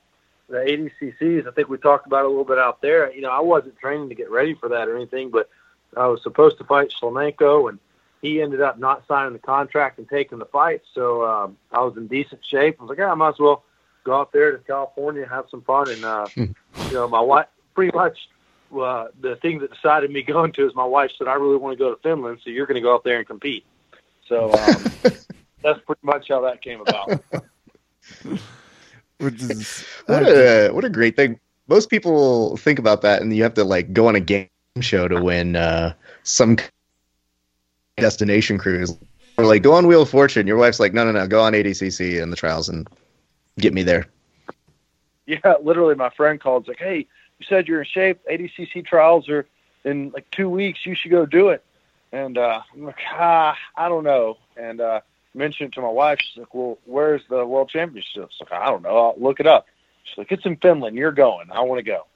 [0.49, 3.13] the ADCCs, I think we talked about a little bit out there.
[3.13, 5.49] You know, I wasn't training to get ready for that or anything, but
[5.97, 7.79] I was supposed to fight Shlemenko, and
[8.21, 10.83] he ended up not signing the contract and taking the fight.
[10.95, 12.77] So um, I was in decent shape.
[12.79, 13.65] I was like, yeah, I might as well
[14.05, 16.55] go out there to California, have some fun, and uh, you
[16.93, 18.29] know, my wife pretty much.
[18.75, 21.77] Uh, the thing that decided me going to is my wife said, I really want
[21.77, 23.67] to go to Finland, so you're going to go out there and compete.
[24.27, 24.85] So um,
[25.63, 27.23] that's pretty much how that came about.
[29.19, 31.39] Which is What a what a great thing.
[31.69, 34.49] Most people think about that, and you have to like go on a game
[34.81, 36.57] show to win uh, some
[37.97, 38.97] destination cruise.
[39.37, 40.47] Or like go on Wheel of Fortune.
[40.47, 42.89] Your wife's like, no, no, no, go on ADCC and the trials and
[43.59, 44.07] get me there.
[45.27, 46.69] Yeah, literally, my friend called.
[46.69, 47.07] Like, hey,
[47.39, 48.21] you said you're in shape.
[48.31, 49.47] ADCC trials are
[49.85, 50.85] in like two weeks.
[50.85, 51.65] You should go do it.
[52.11, 54.37] And uh, I'm like, ah, I don't know.
[54.57, 55.01] And uh,
[55.35, 56.19] mentioned it to my wife.
[56.21, 58.31] She's like, well, where's the world championship?
[58.41, 58.97] Like, I don't know.
[58.97, 59.67] I'll look it up.
[60.05, 60.97] She's like, it's in Finland.
[60.97, 61.51] You're going.
[61.51, 62.07] I want to go.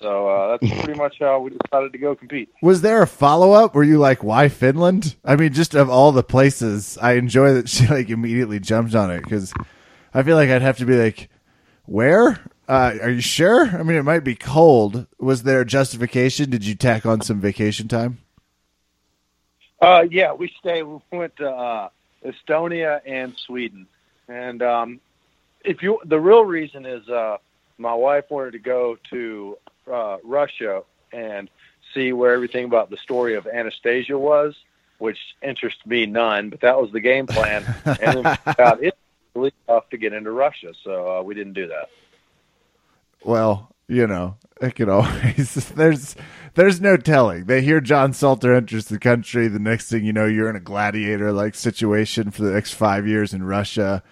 [0.00, 2.48] So uh, that's pretty much how we decided to go compete.
[2.62, 3.74] Was there a follow up?
[3.74, 5.16] Were you like, why Finland?
[5.24, 9.10] I mean, just of all the places, I enjoy that she like immediately jumped on
[9.10, 9.52] it because
[10.12, 11.28] I feel like I'd have to be like,
[11.86, 12.40] where?
[12.68, 13.66] Uh, are you sure?
[13.66, 15.06] I mean, it might be cold.
[15.18, 16.50] Was there a justification?
[16.50, 18.18] Did you tack on some vacation time?
[19.82, 20.82] Uh, yeah, we stayed.
[20.84, 21.88] We went to uh,
[22.24, 23.86] Estonia and Sweden,
[24.28, 25.00] and um,
[25.62, 27.36] if you, the real reason is uh,
[27.76, 29.58] my wife wanted to go to
[29.92, 31.48] uh, Russia and
[31.92, 34.54] see where everything about the story of Anastasia was,
[34.98, 36.50] which interests me none.
[36.50, 38.96] But that was the game plan, and then out it's
[39.34, 41.88] really tough to get into Russia, so uh, we didn't do that.
[43.22, 46.16] Well, you know, it could always there's
[46.54, 47.44] there's no telling.
[47.44, 50.60] They hear John Salter enters the country, the next thing you know, you're in a
[50.60, 54.02] gladiator like situation for the next five years in Russia.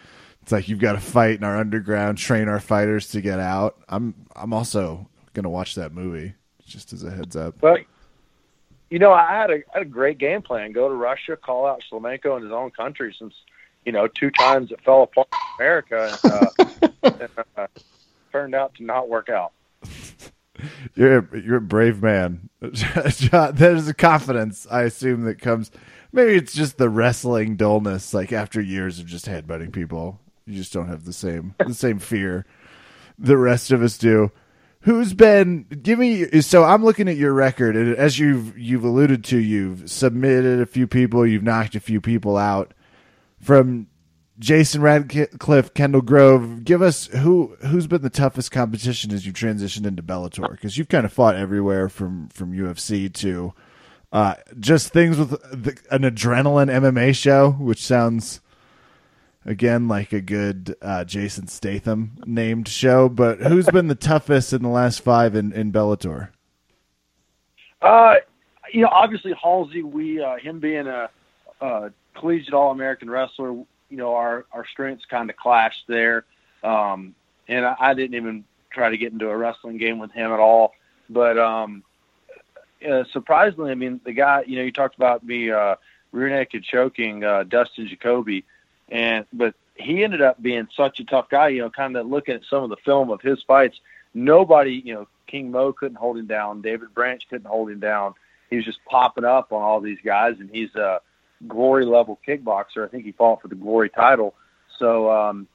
[0.42, 3.76] It's like you've got to fight in our underground, train our fighters to get out.
[3.88, 6.34] I'm I'm also gonna watch that movie
[6.66, 7.60] just as a heads up.
[7.60, 7.78] Well,
[8.90, 10.72] you know, I had a I had a great game plan.
[10.72, 13.34] Go to Russia, call out Shlemenko in his own country, since
[13.84, 17.66] you know two times it fell apart in America, and, uh, and uh,
[18.30, 19.52] turned out to not work out.
[20.94, 22.48] You're a, you're a brave man.
[22.72, 25.72] John, There's a confidence I assume that comes.
[26.12, 28.14] Maybe it's just the wrestling dullness.
[28.14, 31.98] Like after years of just headbutting people, you just don't have the same the same
[31.98, 32.46] fear
[33.18, 34.30] the rest of us do.
[34.82, 35.64] Who's been?
[35.82, 36.40] Give me.
[36.40, 40.66] So I'm looking at your record, and as you've you've alluded to, you've submitted a
[40.66, 42.74] few people, you've knocked a few people out.
[43.40, 43.86] From
[44.38, 49.86] Jason Radcliffe, Kendall Grove, give us who who's been the toughest competition as you transitioned
[49.86, 53.52] into Bellator because you've kind of fought everywhere from from UFC to
[54.12, 58.40] uh, just things with the, an adrenaline MMA show, which sounds
[59.44, 63.08] again like a good uh, Jason Statham named show.
[63.08, 66.28] But who's been the toughest in the last five in in Bellator?
[67.80, 68.16] Uh,
[68.72, 71.10] you know, obviously Halsey, we uh, him being a,
[71.60, 76.24] a collegiate All American wrestler, you know, our our strengths kind of clashed there,
[76.62, 77.14] um,
[77.48, 80.38] and I, I didn't even try to get into a wrestling game with him at
[80.38, 80.72] all.
[81.10, 81.82] But um,
[82.88, 85.76] uh, surprisingly, I mean, the guy, you know, you talked about me uh,
[86.12, 88.44] rear naked choking uh, Dustin Jacoby,
[88.92, 91.48] and but he ended up being such a tough guy.
[91.48, 93.80] You know, kind of looking at some of the film of his fights,
[94.14, 96.60] nobody, you know, King Mo couldn't hold him down.
[96.60, 98.14] David Branch couldn't hold him down.
[98.50, 101.00] He was just popping up on all these guys, and he's a
[101.48, 102.84] glory level kickboxer.
[102.84, 104.34] I think he fought for the glory title.
[104.78, 105.48] So, um,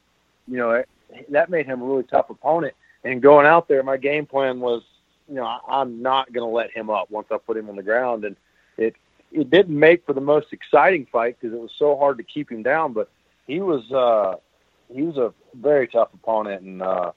[0.47, 0.84] you know,
[1.30, 2.73] that made him a really tough opponent.
[3.04, 4.82] And going out there, my game plan was,
[5.30, 7.76] you know, I, I'm not going to let him up once I put him on
[7.76, 8.26] the ground.
[8.26, 8.36] And
[8.78, 8.95] it
[9.32, 12.52] it didn't make for the most exciting fight because it was so hard to keep
[12.52, 12.93] him down.
[12.93, 13.10] But
[13.48, 14.36] he was uh,
[14.94, 17.12] he was a very tough opponent, and uh,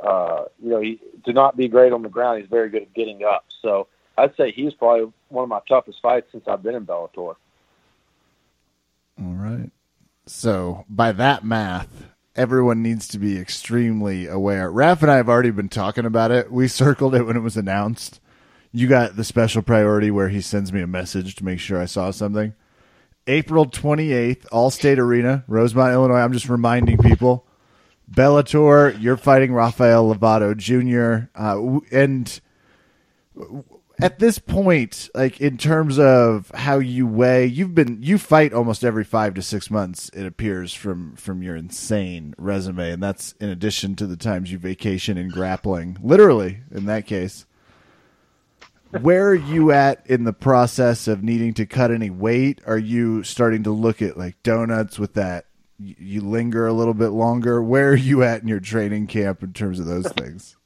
[0.00, 2.92] uh, you know, he to not be great on the ground, he's very good at
[2.92, 3.44] getting up.
[3.62, 3.86] So
[4.18, 7.36] I'd say he's probably one of my toughest fights since I've been in Bellator.
[9.20, 9.70] All right.
[10.26, 14.70] So by that math, everyone needs to be extremely aware.
[14.70, 16.50] Raph and I have already been talking about it.
[16.50, 18.20] We circled it when it was announced.
[18.72, 21.84] You got the special priority where he sends me a message to make sure I
[21.84, 22.54] saw something.
[23.26, 26.20] April 28th, Allstate Arena, Rosemont, Illinois.
[26.20, 27.46] I'm just reminding people.
[28.10, 31.30] Bellator, you're fighting Rafael Lovato Jr.
[31.34, 32.40] Uh, and
[34.00, 38.84] at this point, like in terms of how you weigh, you've been you fight almost
[38.84, 40.10] every five to six months.
[40.10, 44.58] It appears from from your insane resume, and that's in addition to the times you
[44.58, 47.46] vacation in grappling, literally in that case.
[49.00, 52.60] Where are you at in the process of needing to cut any weight?
[52.66, 55.46] Are you starting to look at like donuts with that?
[55.78, 57.62] You linger a little bit longer.
[57.62, 60.56] Where are you at in your training camp in terms of those things?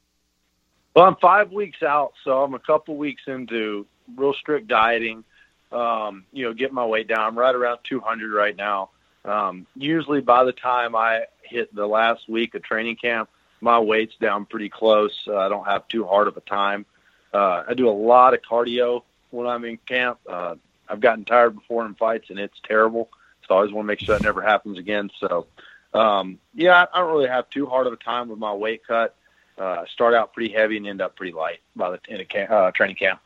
[0.93, 3.85] Well, I'm five weeks out, so I'm a couple weeks into
[4.15, 5.23] real strict dieting.
[5.71, 7.19] Um, you know, get my weight down.
[7.19, 8.89] I'm right around 200 right now.
[9.23, 13.29] Um, usually, by the time I hit the last week of training camp,
[13.61, 15.17] my weight's down pretty close.
[15.27, 16.85] Uh, I don't have too hard of a time.
[17.33, 20.19] Uh, I do a lot of cardio when I'm in camp.
[20.27, 20.55] Uh,
[20.87, 23.09] I've gotten tired before in fights, and it's terrible.
[23.47, 25.09] So I always want to make sure that never happens again.
[25.19, 25.47] So,
[25.93, 29.15] um, yeah, I don't really have too hard of a time with my weight cut
[29.57, 32.51] uh, start out pretty heavy and end up pretty light by the end of camp,
[32.51, 33.19] uh, training camp.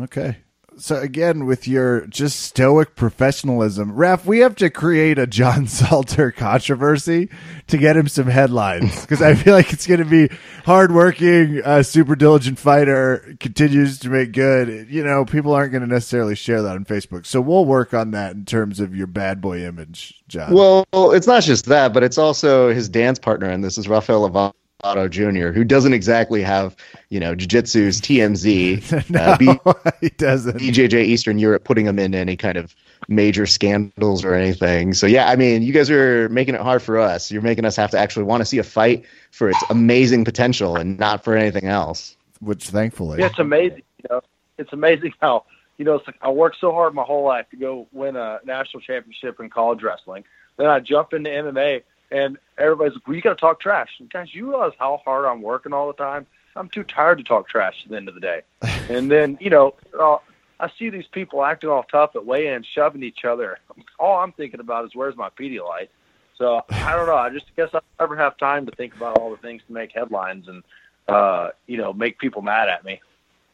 [0.00, 0.36] Okay.
[0.76, 6.30] So again, with your just stoic professionalism, Raph, we have to create a John Salter
[6.30, 7.30] controversy
[7.66, 11.82] to get him some headlines because I feel like it's going to be hardworking, uh,
[11.82, 14.88] super diligent fighter continues to make good.
[14.88, 18.12] You know, people aren't going to necessarily share that on Facebook, so we'll work on
[18.12, 20.52] that in terms of your bad boy image, John.
[20.52, 24.28] Well, it's not just that, but it's also his dance partner, and this is Rafael
[24.28, 24.52] Lovato.
[24.84, 26.76] Otto Jr., who doesn't exactly have,
[27.08, 29.10] you know, Jiu-Jitsu's TMZ.
[29.10, 30.56] no, uh, B- he doesn't.
[30.56, 32.76] BJJ Eastern Europe putting him in any kind of
[33.08, 34.94] major scandals or anything.
[34.94, 37.30] So yeah, I mean, you guys are making it hard for us.
[37.30, 40.76] You're making us have to actually want to see a fight for its amazing potential
[40.76, 42.16] and not for anything else.
[42.40, 43.82] Which thankfully, yeah, it's amazing.
[44.04, 44.20] You know,
[44.58, 45.44] it's amazing how
[45.76, 48.38] you know it's like I worked so hard my whole life to go win a
[48.44, 50.22] national championship in college wrestling.
[50.56, 53.90] Then I jump into MMA and everybody's like, well, you got to talk trash.
[53.98, 56.26] And guys, you realize how hard I'm working all the time?
[56.56, 58.42] I'm too tired to talk trash at the end of the day.
[58.88, 60.18] and then, you know, uh,
[60.60, 63.58] I see these people acting all tough at weigh-in, shoving each other.
[63.98, 65.88] All I'm thinking about is where's my Pedialyte.
[66.36, 67.16] So I don't know.
[67.16, 69.92] I just guess I never have time to think about all the things to make
[69.92, 70.62] headlines and,
[71.08, 73.00] uh, you know, make people mad at me.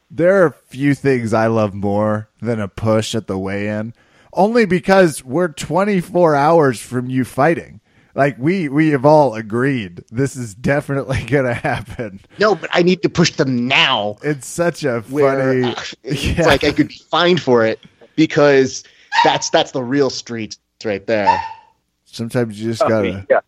[0.09, 3.93] There are few things I love more than a push at the weigh-in,
[4.33, 7.81] only because we're 24 hours from you fighting
[8.15, 12.21] like we we have all agreed this is definitely gonna happen.
[12.39, 14.17] No, but I need to push them now.
[14.23, 15.63] It's such a funny.
[15.65, 16.45] Uh, it's yeah.
[16.47, 17.79] like I could be fined for it
[18.15, 18.83] because
[19.23, 21.43] that's that's the real streets right there.
[22.05, 23.41] Sometimes you just gotta yeah.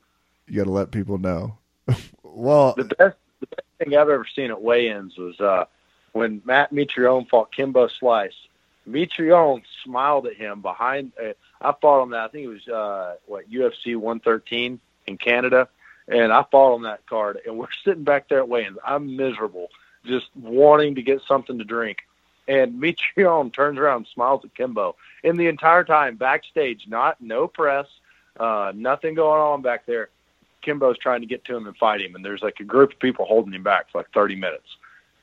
[0.47, 1.57] you gotta let people know.
[2.23, 5.65] well, the best the best thing I've ever seen at weigh-ins was uh,
[6.11, 8.33] when Matt Mitrione fought Kimbo Slice.
[8.87, 11.11] Mitrione smiled at him behind.
[11.21, 12.21] Uh, I fought on that.
[12.21, 15.67] I think it was uh, what UFC 113 in Canada,
[16.07, 17.39] and I fought on that card.
[17.45, 18.77] And we're sitting back there at weigh-ins.
[18.85, 19.69] I'm miserable,
[20.05, 21.99] just wanting to get something to drink.
[22.47, 27.47] And Mitrione turns around, and smiles at Kimbo, and the entire time backstage, not no
[27.47, 27.87] press,
[28.39, 30.09] uh, nothing going on back there.
[30.61, 32.99] Kimbo's trying to get to him and fight him, and there's like a group of
[32.99, 34.67] people holding him back for like 30 minutes.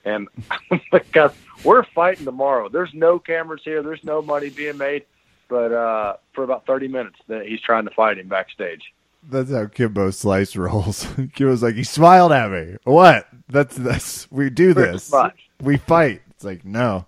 [0.04, 0.28] And
[0.70, 1.32] I'm like, guys,
[1.64, 2.68] we're fighting tomorrow.
[2.68, 3.82] There's no cameras here.
[3.82, 5.04] There's no money being made
[5.49, 7.16] but uh, for about 30 minutes,
[7.47, 8.82] he's trying to fight him backstage.
[9.30, 11.07] That's how Kimbo Slice rolls.
[11.34, 12.76] Kimbo's like, he smiled at me.
[12.84, 13.26] What?
[13.49, 15.12] That's that's we do this.
[15.62, 16.22] We fight.
[16.30, 17.07] It's like no,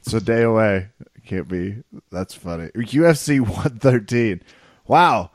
[0.00, 0.88] it's a day away.
[1.00, 1.82] It can't be.
[2.10, 2.68] That's funny.
[2.76, 4.42] UFC 113.
[4.86, 5.30] Wow.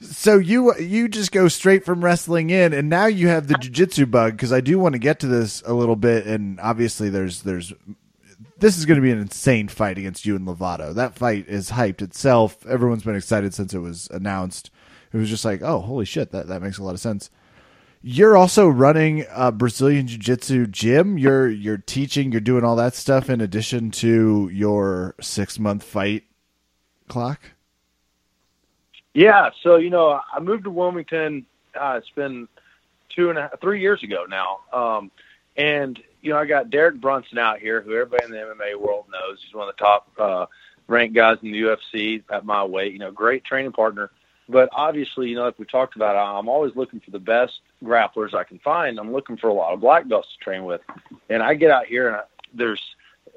[0.00, 4.10] So you you just go straight from wrestling in, and now you have the jujitsu
[4.10, 7.42] bug because I do want to get to this a little bit, and obviously there's
[7.42, 7.72] there's
[8.60, 10.94] this is going to be an insane fight against you and Lovato.
[10.94, 12.64] That fight is hyped itself.
[12.66, 14.70] Everyone's been excited since it was announced.
[15.12, 17.30] it was just like, oh, holy shit, that that makes a lot of sense.
[18.02, 21.18] You're also running a Brazilian Jiu Jitsu gym.
[21.18, 22.32] You're you're teaching.
[22.32, 26.24] You're doing all that stuff in addition to your six month fight
[27.08, 27.40] clock.
[29.12, 31.44] Yeah, so you know, I moved to Wilmington.
[31.78, 32.48] Uh, it's been
[33.14, 35.10] two and a half, three years ago now, um,
[35.56, 39.06] and you know, I got Derek Brunson out here, who everybody in the MMA world
[39.10, 39.38] knows.
[39.44, 40.46] He's one of the top uh,
[40.86, 42.92] ranked guys in the UFC at my weight.
[42.92, 44.10] You know, great training partner.
[44.48, 48.34] But obviously, you know, like we talked about, I'm always looking for the best grapplers
[48.34, 48.98] I can find.
[48.98, 50.80] I'm looking for a lot of black belts to train with,
[51.28, 52.82] and I get out here and I, there's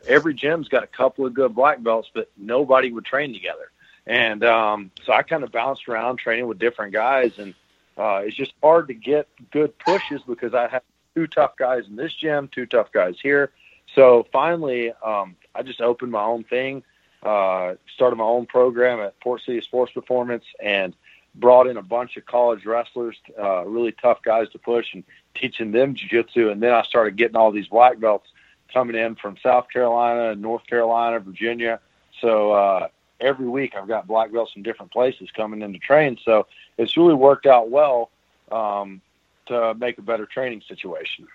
[0.07, 3.71] every gym's got a couple of good black belts, but nobody would train together.
[4.07, 7.53] And um, so I kind of bounced around training with different guys, and
[7.97, 10.83] uh, it's just hard to get good pushes because I have
[11.15, 13.51] two tough guys in this gym, two tough guys here.
[13.95, 16.83] So finally, um, I just opened my own thing,
[17.21, 20.93] uh, started my own program at Port City Sports Performance, and
[21.35, 25.03] brought in a bunch of college wrestlers, uh, really tough guys to push, and
[25.33, 26.49] teaching them jiu-jitsu.
[26.49, 28.29] And then I started getting all these black belts
[28.71, 31.79] coming in from South Carolina, North Carolina, Virginia.
[32.21, 32.87] So uh,
[33.19, 36.17] every week I've got black belts from different places coming in to train.
[36.23, 36.47] So
[36.77, 38.09] it's really worked out well
[38.51, 39.01] um,
[39.47, 41.27] to make a better training situation.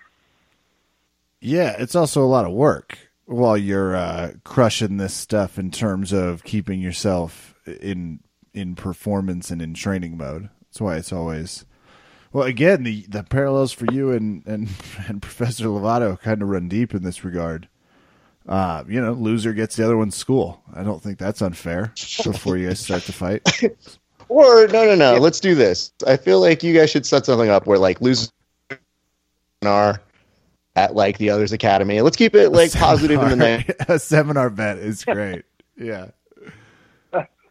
[1.41, 6.11] Yeah, it's also a lot of work while you're uh, crushing this stuff in terms
[6.11, 8.19] of keeping yourself in
[8.53, 10.49] in performance and in training mode.
[10.63, 11.65] That's why it's always
[12.33, 12.45] well.
[12.45, 14.69] Again, the the parallels for you and and,
[15.07, 17.67] and Professor Lovato kind of run deep in this regard.
[18.47, 20.63] Uh, you know, loser gets the other one's school.
[20.73, 21.93] I don't think that's unfair.
[22.23, 23.43] Before you guys start to fight,
[24.29, 25.15] Or no, no, no.
[25.15, 25.91] Let's do this.
[26.07, 28.31] I feel like you guys should set something up where like losers
[29.65, 30.01] are
[30.75, 31.99] at like the others academy.
[32.01, 33.65] Let's keep it like positive in the name.
[33.87, 35.43] a seminar bet is great.
[35.77, 36.09] Yeah.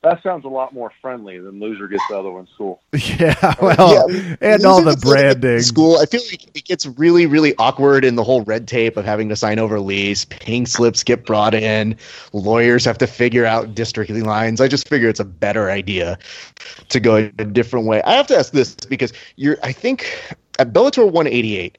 [0.02, 2.80] That sounds a lot more friendly than loser gets the other one's school.
[3.18, 5.60] Yeah, well, Yeah, and all the Losers gets, like, branding.
[5.60, 5.98] School.
[5.98, 9.28] I feel like it gets really, really awkward in the whole red tape of having
[9.30, 10.24] to sign over lease.
[10.24, 11.96] Pink slips get brought in.
[12.32, 14.60] Lawyers have to figure out district lines.
[14.60, 16.18] I just figure it's a better idea
[16.90, 18.02] to go a different way.
[18.02, 19.56] I have to ask this because you're.
[19.62, 21.78] I think at Bellator 188.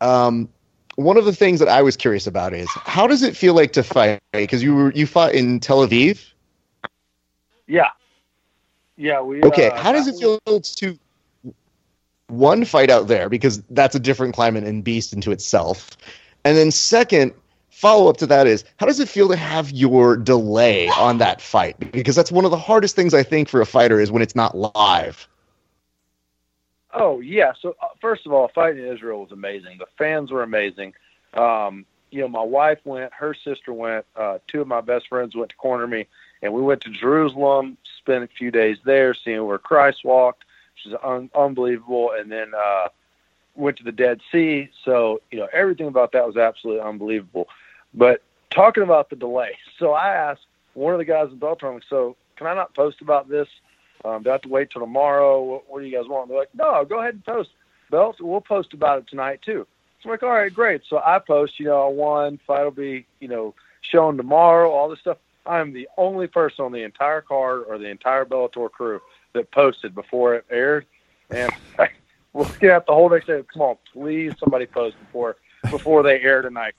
[0.00, 0.48] Um,
[0.96, 3.72] one of the things that I was curious about is how does it feel like
[3.74, 4.20] to fight?
[4.32, 6.32] Because you were you fought in Tel Aviv.
[7.68, 7.90] Yeah,
[8.96, 9.20] yeah.
[9.20, 10.98] We Okay, uh, how does it feel to
[12.26, 15.96] one fight out there because that's a different climate and beast into itself,
[16.44, 17.34] and then second
[17.70, 21.40] follow up to that is how does it feel to have your delay on that
[21.40, 24.20] fight because that's one of the hardest things I think for a fighter is when
[24.20, 25.28] it's not live.
[26.92, 27.52] Oh yeah.
[27.60, 29.78] So uh, first of all, fighting in Israel was amazing.
[29.78, 30.94] The fans were amazing.
[31.34, 35.36] Um, you know, my wife went, her sister went, uh, two of my best friends
[35.36, 36.06] went to corner me,
[36.42, 40.92] and we went to Jerusalem, spent a few days there, seeing where Christ walked, which
[40.92, 42.88] is un- unbelievable, and then uh,
[43.54, 44.70] went to the Dead Sea.
[44.84, 47.48] So you know, everything about that was absolutely unbelievable.
[47.94, 52.16] But talking about the delay, so I asked one of the guys in Bellator, so
[52.36, 53.48] can I not post about this?
[54.04, 55.42] Um, do I have to wait till tomorrow?
[55.42, 56.28] What, what do you guys want?
[56.28, 57.50] They're like, no, go ahead and post.
[57.90, 59.66] Belt, we'll post about it tonight too.
[60.00, 60.82] So I'm like, all right, great.
[60.88, 64.88] So I post, you know, I won, fight will be, you know, shown tomorrow, all
[64.88, 65.18] this stuff.
[65.46, 69.00] I'm the only person on the entire card or the entire Bellator crew
[69.32, 70.86] that posted before it aired.
[71.30, 71.50] And
[72.32, 73.42] we're gonna have the whole next day.
[73.52, 75.36] Come on, please, somebody post before
[75.70, 76.74] before they air tonight.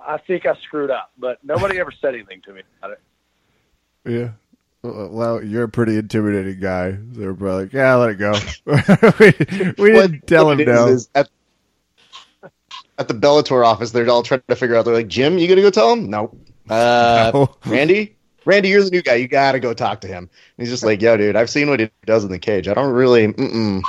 [0.00, 3.00] I think I screwed up, but nobody ever said anything to me about it.
[4.06, 4.30] Yeah.
[4.82, 6.92] Well, you're a pretty intimidating guy.
[6.92, 8.32] So they're probably like, yeah, let it go.
[9.18, 10.86] we, we What- didn't tell what him it is no.
[10.88, 11.30] is at,
[12.98, 14.84] at the Bellator office, they're all trying to figure out.
[14.84, 16.10] They're like, Jim, you gonna go tell him?
[16.10, 16.36] No.
[16.68, 17.56] Uh, No.
[17.66, 19.14] Randy, Randy, you're the new guy.
[19.14, 20.28] You gotta go talk to him.
[20.56, 22.68] And he's just like, yo, dude, I've seen what he does in the cage.
[22.68, 23.28] I don't really.
[23.28, 23.82] Mm-mm.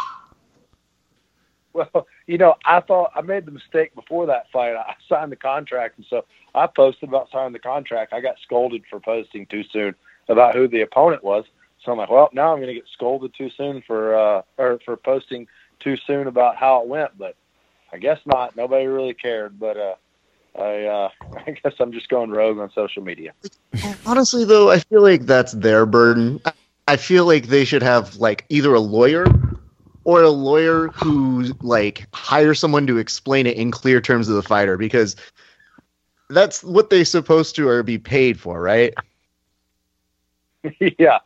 [1.73, 4.75] Well, you know, I thought I made the mistake before that fight.
[4.75, 8.13] I signed the contract, and so I posted about signing the contract.
[8.13, 9.93] I got scolded for posting too soon
[10.29, 11.43] about who the opponent was.
[11.83, 14.79] So I'm like, well, now I'm going to get scolded too soon for uh, or
[14.85, 15.47] for posting
[15.79, 17.17] too soon about how it went.
[17.17, 17.35] But
[17.91, 18.55] I guess not.
[18.55, 19.59] Nobody really cared.
[19.59, 19.95] But uh,
[20.59, 21.09] I uh,
[21.47, 23.33] I guess I'm just going rogue on social media.
[24.05, 26.39] Honestly, though, I feel like that's their burden.
[26.45, 26.53] I-
[26.87, 29.25] I feel like they should have like either a lawyer
[30.03, 34.43] or a lawyer who like hire someone to explain it in clear terms to the
[34.43, 35.15] fighter because
[36.29, 38.93] that's what they're supposed to or be paid for, right?
[40.99, 41.17] yeah,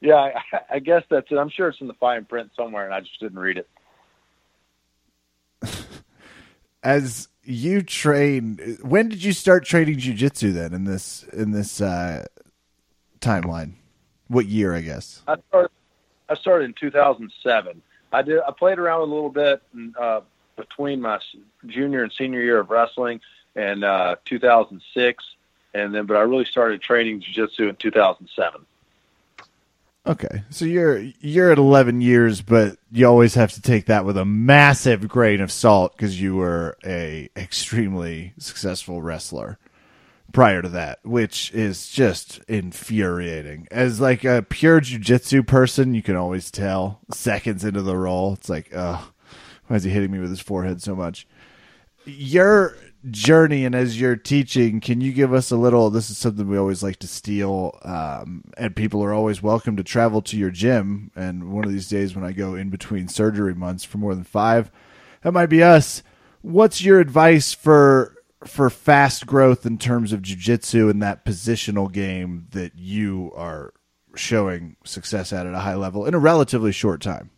[0.00, 0.14] yeah.
[0.52, 1.36] I, I guess that's it.
[1.36, 3.68] I'm sure it's in the fine print somewhere, and I just didn't read it.
[6.84, 12.24] As you train, when did you start training jujitsu then in this in this uh,
[13.20, 13.72] timeline?
[14.28, 15.22] What year, I guess?
[15.26, 15.70] I started
[16.28, 17.82] I started in 2007.
[18.12, 18.40] I did.
[18.46, 19.62] I played around a little bit
[19.98, 20.20] uh,
[20.56, 21.18] between my
[21.66, 23.20] junior and senior year of wrestling
[23.56, 25.24] and uh, 2006,
[25.74, 28.66] and then but I really started training jiu-jitsu in 2007.
[30.06, 34.16] Okay, so you're you're at 11 years, but you always have to take that with
[34.16, 39.58] a massive grain of salt because you were a extremely successful wrestler
[40.32, 43.68] prior to that, which is just infuriating.
[43.70, 48.34] As like a pure jujitsu person, you can always tell seconds into the role.
[48.34, 49.12] It's like, oh,
[49.66, 51.26] why is he hitting me with his forehead so much?
[52.06, 52.74] Your
[53.08, 55.90] journey and as you're teaching, can you give us a little?
[55.90, 59.84] This is something we always like to steal, um, and people are always welcome to
[59.84, 61.10] travel to your gym.
[61.16, 64.24] And one of these days, when I go in between surgery months for more than
[64.24, 64.70] five,
[65.22, 66.02] that might be us.
[66.42, 72.46] What's your advice for for fast growth in terms of jujitsu and that positional game
[72.52, 73.74] that you are
[74.14, 77.30] showing success at at a high level in a relatively short time?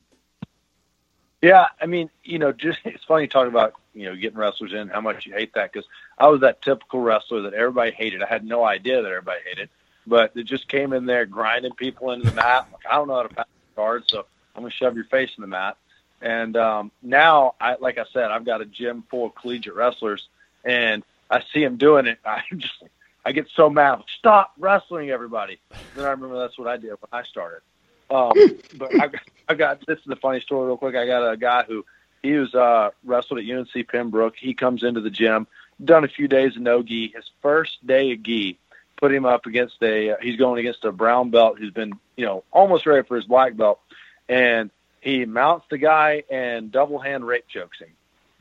[1.40, 4.88] Yeah, I mean, you know, just it's funny talking about you know getting wrestlers in
[4.88, 5.88] how much you hate that because
[6.18, 8.22] I was that typical wrestler that everybody hated.
[8.22, 9.68] I had no idea that everybody hated,
[10.06, 12.66] but it just came in there grinding people into the mat.
[12.72, 15.30] Like I don't know how to pass the guard, so I'm gonna shove your face
[15.36, 15.76] in the mat.
[16.20, 20.28] And um, now, I like I said, I've got a gym full of collegiate wrestlers,
[20.64, 22.18] and I see them doing it.
[22.24, 22.82] I just
[23.24, 24.02] I get so mad.
[24.18, 25.58] Stop wrestling, everybody.
[25.94, 27.62] Then I remember that's what I did when I started.
[28.10, 28.32] Um,
[28.74, 29.10] but I,
[29.48, 30.94] I got this is a funny story, real quick.
[30.94, 31.84] I got a guy who
[32.22, 34.36] he was uh, wrestled at UNC Pembroke.
[34.36, 35.46] He comes into the gym,
[35.84, 37.12] done a few days of no gi.
[37.14, 38.58] His first day of gi,
[38.96, 40.12] put him up against a.
[40.12, 43.24] Uh, he's going against a brown belt who's been you know almost ready for his
[43.24, 43.80] black belt,
[44.28, 44.70] and
[45.00, 47.88] he mounts the guy and double hand rape chokes him.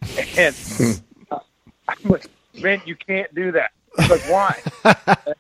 [0.38, 0.56] And
[1.32, 1.40] uh,
[1.88, 2.26] I'm like,
[2.56, 3.72] man, you can't do that.
[3.98, 4.62] He's like, why?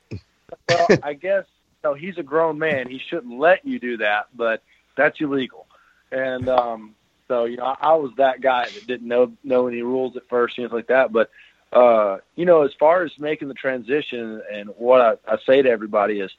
[0.69, 1.45] well, I guess
[1.83, 2.87] no, he's a grown man.
[2.87, 4.61] He shouldn't let you do that, but
[4.95, 5.67] that's illegal.
[6.11, 6.95] And um,
[7.31, 10.27] so, you know, I, I was that guy that didn't know know any rules at
[10.27, 11.13] first, things like that.
[11.13, 11.31] But
[11.71, 15.69] uh, you know, as far as making the transition and what I, I say to
[15.69, 16.29] everybody is,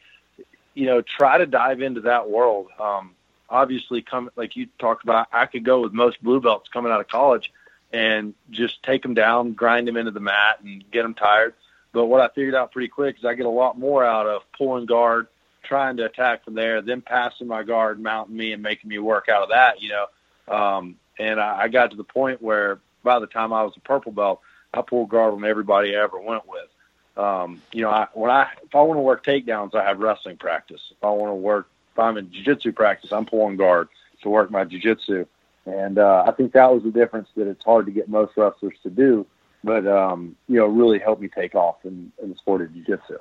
[0.74, 2.66] you know, try to dive into that world.
[2.78, 3.12] Um,
[3.48, 7.00] obviously, come like you talked about, I could go with most blue belts coming out
[7.00, 7.50] of college
[7.90, 11.54] and just take them down, grind them into the mat, and get them tired.
[11.94, 14.42] But what I figured out pretty quick is I get a lot more out of
[14.58, 15.28] pulling guard,
[15.62, 19.30] trying to attack from there, then passing my guard, mounting me, and making me work
[19.30, 19.80] out of that.
[19.80, 20.06] You know,
[20.48, 23.80] um, and I, I got to the point where by the time I was a
[23.80, 24.40] purple belt,
[24.74, 26.68] I pulled guard on everybody I ever went with.
[27.16, 30.38] Um, you know, I, when I if I want to work takedowns, I have wrestling
[30.38, 30.80] practice.
[30.90, 33.88] If I want to work, if I'm in jiu-jitsu practice, I'm pulling guard
[34.22, 35.26] to work my jiu-jitsu.
[35.66, 38.74] And uh, I think that was the difference that it's hard to get most wrestlers
[38.82, 39.26] to do,
[39.62, 43.18] but um, you know, really helped me take off in, in the sport of jiu-jitsu.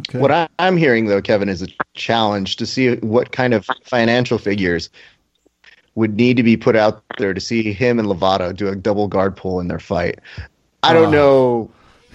[0.00, 0.18] Okay.
[0.18, 4.38] What I, am hearing, though, Kevin, is a challenge to see what kind of financial
[4.38, 4.88] figures
[5.94, 9.06] would need to be put out there to see him and Lovato do a double
[9.08, 10.18] guard pull in their fight.
[10.82, 11.70] I don't oh, know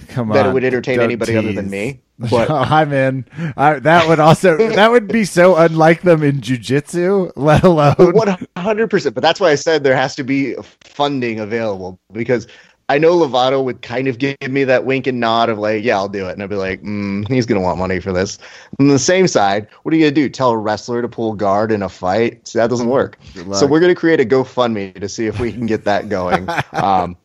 [0.07, 1.39] come that on, it would entertain anybody tease.
[1.39, 2.01] other than me.
[2.31, 3.25] But I'm in.
[3.57, 8.47] I, that would also that would be so unlike them in jujitsu, let alone one
[8.57, 9.13] hundred percent.
[9.13, 12.47] But that's why I said there has to be funding available because
[12.89, 15.97] I know Lovato would kind of give me that wink and nod of like, yeah,
[15.97, 16.33] I'll do it.
[16.33, 18.39] And I'd be like, mm, he's going to want money for this.
[18.79, 20.29] On the same side, what are you going to do?
[20.29, 22.47] Tell a wrestler to pull guard in a fight?
[22.47, 23.17] See, that doesn't work.
[23.53, 26.47] So we're going to create a GoFundMe to see if we can get that going.
[26.71, 27.17] um,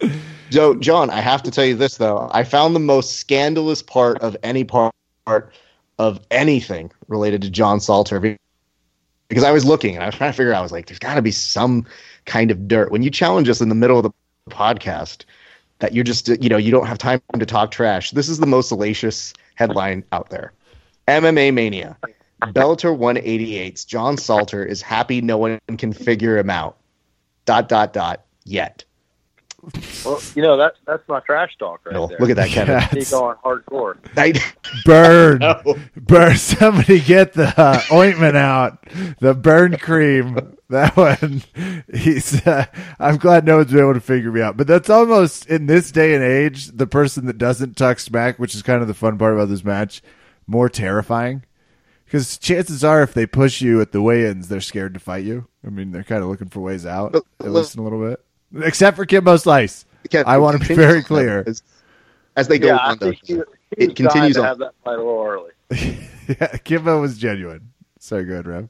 [0.51, 2.29] so, John, I have to tell you this, though.
[2.33, 4.93] I found the most scandalous part of any part
[5.99, 8.37] of anything related to John Salter
[9.29, 10.99] because I was looking and I was trying to figure out, I was like, there's
[10.99, 11.87] got to be some
[12.25, 12.91] kind of dirt.
[12.91, 14.11] When you challenge us in the middle of the
[14.51, 15.25] podcast,
[15.83, 18.13] that you're just you know you don't have time to talk trash.
[18.13, 20.53] This is the most salacious headline out there.
[21.09, 21.99] MMA mania.
[22.41, 26.79] Bellator 188's John Salter is happy no one can figure him out.
[27.45, 28.85] Dot dot dot yet.
[30.05, 32.19] Well, you know that that's my trash talk right no, there.
[32.19, 32.81] Look at that, Kevin.
[32.91, 33.97] He's going hardcore.
[34.17, 34.33] I,
[34.85, 35.77] burn, no.
[35.95, 36.37] burn!
[36.37, 38.85] Somebody get the uh, ointment out.
[39.21, 40.57] The burn cream.
[40.69, 41.43] That one.
[41.95, 42.45] He's.
[42.45, 42.67] Uh,
[42.99, 44.57] I'm glad no one's been able to figure me out.
[44.57, 48.57] But that's almost in this day and age, the person that doesn't tuck smack, which
[48.57, 50.03] is kind of the fun part about this match,
[50.49, 51.45] more terrifying.
[52.05, 55.47] Because chances are, if they push you at the weigh-ins, they're scared to fight you.
[55.65, 58.21] I mean, they're kind of looking for ways out, at least in a little bit
[58.61, 59.85] except for Kimbo Slice.
[60.27, 61.45] I want to be very clear.
[61.47, 61.63] As,
[62.37, 63.43] as they go yeah, on, though, he, he
[63.77, 64.47] it continues to on.
[64.47, 65.51] have that fight a little early.
[66.29, 67.73] yeah, Kimbo was genuine.
[67.99, 68.69] So good, Raph.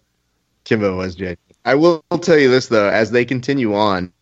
[0.65, 1.39] Kimbo was genuine.
[1.65, 4.13] I will tell you this though, as they continue on,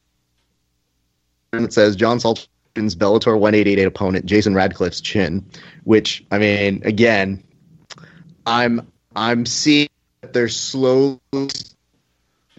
[1.52, 5.44] it says John Salter's Bellator 188 opponent Jason Radcliffe's chin,
[5.84, 7.42] which I mean, again,
[8.46, 8.86] I'm
[9.16, 9.88] I'm seeing
[10.20, 11.20] that they're slow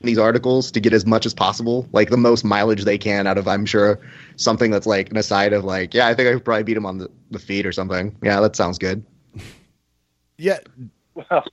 [0.03, 3.37] these articles to get as much as possible, like the most mileage they can out
[3.37, 3.99] of, I'm sure,
[4.35, 6.85] something that's like an aside of like, yeah, I think I could probably beat him
[6.85, 8.15] on the, the feet or something.
[8.23, 9.03] Yeah, that sounds good.
[10.37, 10.57] Yeah,
[11.13, 11.45] Well,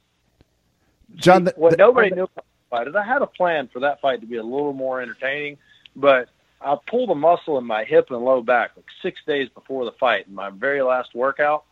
[1.17, 1.45] John.
[1.45, 4.01] th- what th- nobody knew about the fight is I had a plan for that
[4.01, 5.59] fight to be a little more entertaining,
[5.95, 6.31] but
[6.63, 9.93] I pulled a muscle in my hip and low back like six days before the
[9.93, 11.65] fight in my very last workout.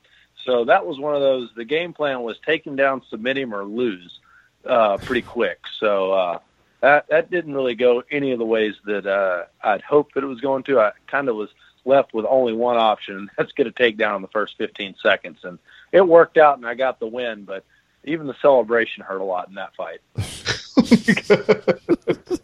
[0.44, 1.48] So that was one of those.
[1.56, 4.20] The game plan was take him down, submit him, or lose
[4.66, 5.60] uh, pretty quick.
[5.80, 6.38] So uh,
[6.80, 10.28] that that didn't really go any of the ways that uh, I'd hoped that it
[10.28, 10.80] was going to.
[10.80, 11.50] I kind of was
[11.84, 15.38] left with only one option, and that's get a takedown in the first 15 seconds,
[15.44, 15.58] and
[15.92, 17.44] it worked out, and I got the win.
[17.44, 17.64] But
[18.04, 20.00] even the celebration hurt a lot in that fight.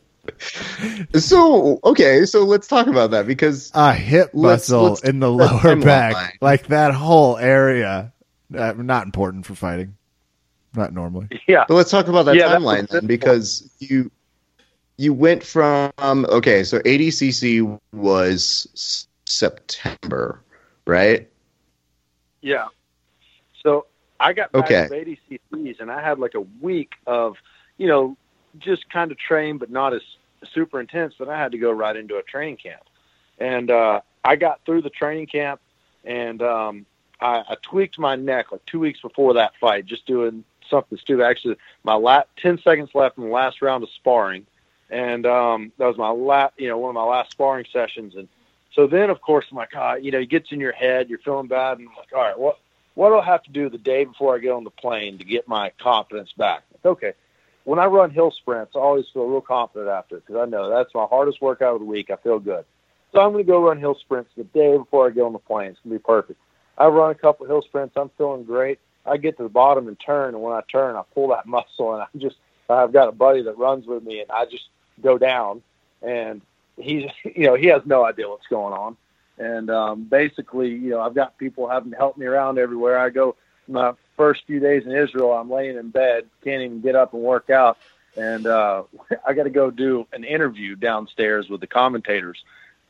[1.14, 5.30] So okay, so let's talk about that because a hip Let's- muscle let's- in the
[5.30, 5.84] lower timeline.
[5.84, 8.12] back, like that whole area,
[8.56, 9.94] uh, not important for fighting.
[10.74, 11.28] Not normally.
[11.46, 13.06] Yeah, But let's talk about that Yeah, timeline then, good.
[13.08, 14.10] because you
[14.98, 20.40] you went from okay, so ADCC was September,
[20.86, 21.28] right?
[22.40, 22.68] Yeah.
[23.62, 23.86] So
[24.20, 24.88] I got back Okay.
[24.88, 24.94] to
[25.52, 27.36] ADCCs and I had like a week of,
[27.78, 28.16] you know,
[28.58, 30.02] just kind of train, but not as
[30.52, 31.14] super intense.
[31.18, 32.82] But I had to go right into a training camp,
[33.38, 35.60] and uh, I got through the training camp,
[36.04, 36.86] and um,
[37.20, 41.24] I, I tweaked my neck like two weeks before that fight, just doing something stupid.
[41.24, 44.46] Actually, my last ten seconds left in the last round of sparring,
[44.92, 48.28] and um, that was my last, you know, one of my last sparring sessions, and
[48.74, 51.18] so then, of course, I'm like, ah, you know, it gets in your head, you're
[51.18, 52.58] feeling bad, and I'm like, all right, what
[52.94, 55.24] what do I have to do the day before I get on the plane to
[55.24, 56.64] get my confidence back?
[56.72, 57.12] Like, okay,
[57.64, 60.94] when I run hill sprints, I always feel real confident after because I know that's
[60.94, 62.10] my hardest workout of the week.
[62.10, 62.66] I feel good,
[63.12, 65.38] so I'm going to go run hill sprints the day before I get on the
[65.38, 65.70] plane.
[65.70, 66.38] It's going to be perfect.
[66.76, 67.94] I run a couple of hill sprints.
[67.96, 68.78] I'm feeling great.
[69.06, 71.94] I get to the bottom and turn, and when I turn, I pull that muscle,
[71.94, 72.36] and I just
[72.68, 74.64] I've got a buddy that runs with me, and I just
[75.02, 75.62] go down,
[76.02, 76.40] and
[76.76, 78.96] he's you know he has no idea what's going on.
[79.38, 82.98] And um, basically you know i've got people having to help me around everywhere.
[82.98, 83.36] I go
[83.68, 87.22] my first few days in israel i'm laying in bed can't even get up and
[87.22, 87.78] work out.
[88.16, 88.82] And uh,
[89.26, 92.44] i got to go do an interview downstairs with the commentators.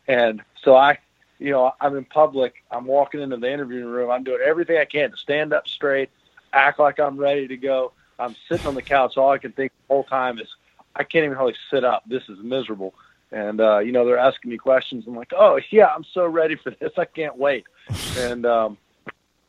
[0.09, 0.99] And so i
[1.39, 2.55] you know i'm in public.
[2.71, 4.11] I'm walking into the interviewing room.
[4.11, 6.11] I'm doing everything i can to stand up straight
[6.53, 7.93] act like i'm ready to go.
[8.19, 9.17] I'm sitting on the couch.
[9.17, 10.49] All i can think the whole time is
[10.97, 12.95] i can't even hardly sit up this is miserable
[13.33, 15.05] and uh, you know they're asking me questions.
[15.07, 16.93] I'm like, oh yeah, I'm so ready for this.
[16.99, 17.65] I can't wait.
[18.19, 18.77] and um,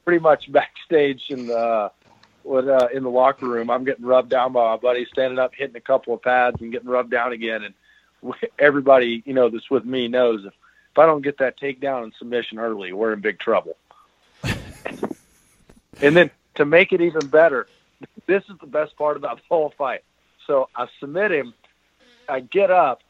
[0.05, 1.91] pretty much backstage in the
[2.43, 5.53] what, uh, in the locker room, I'm getting rubbed down by my buddy, standing up,
[5.55, 7.63] hitting a couple of pads, and getting rubbed down again.
[7.63, 10.53] And everybody, you know, that's with me knows if
[10.91, 13.75] if I don't get that takedown and submission early, we're in big trouble.
[14.43, 17.67] and then to make it even better,
[18.27, 20.03] this is the best part about the whole fight.
[20.47, 21.53] So I submit him,
[22.27, 23.01] I get up,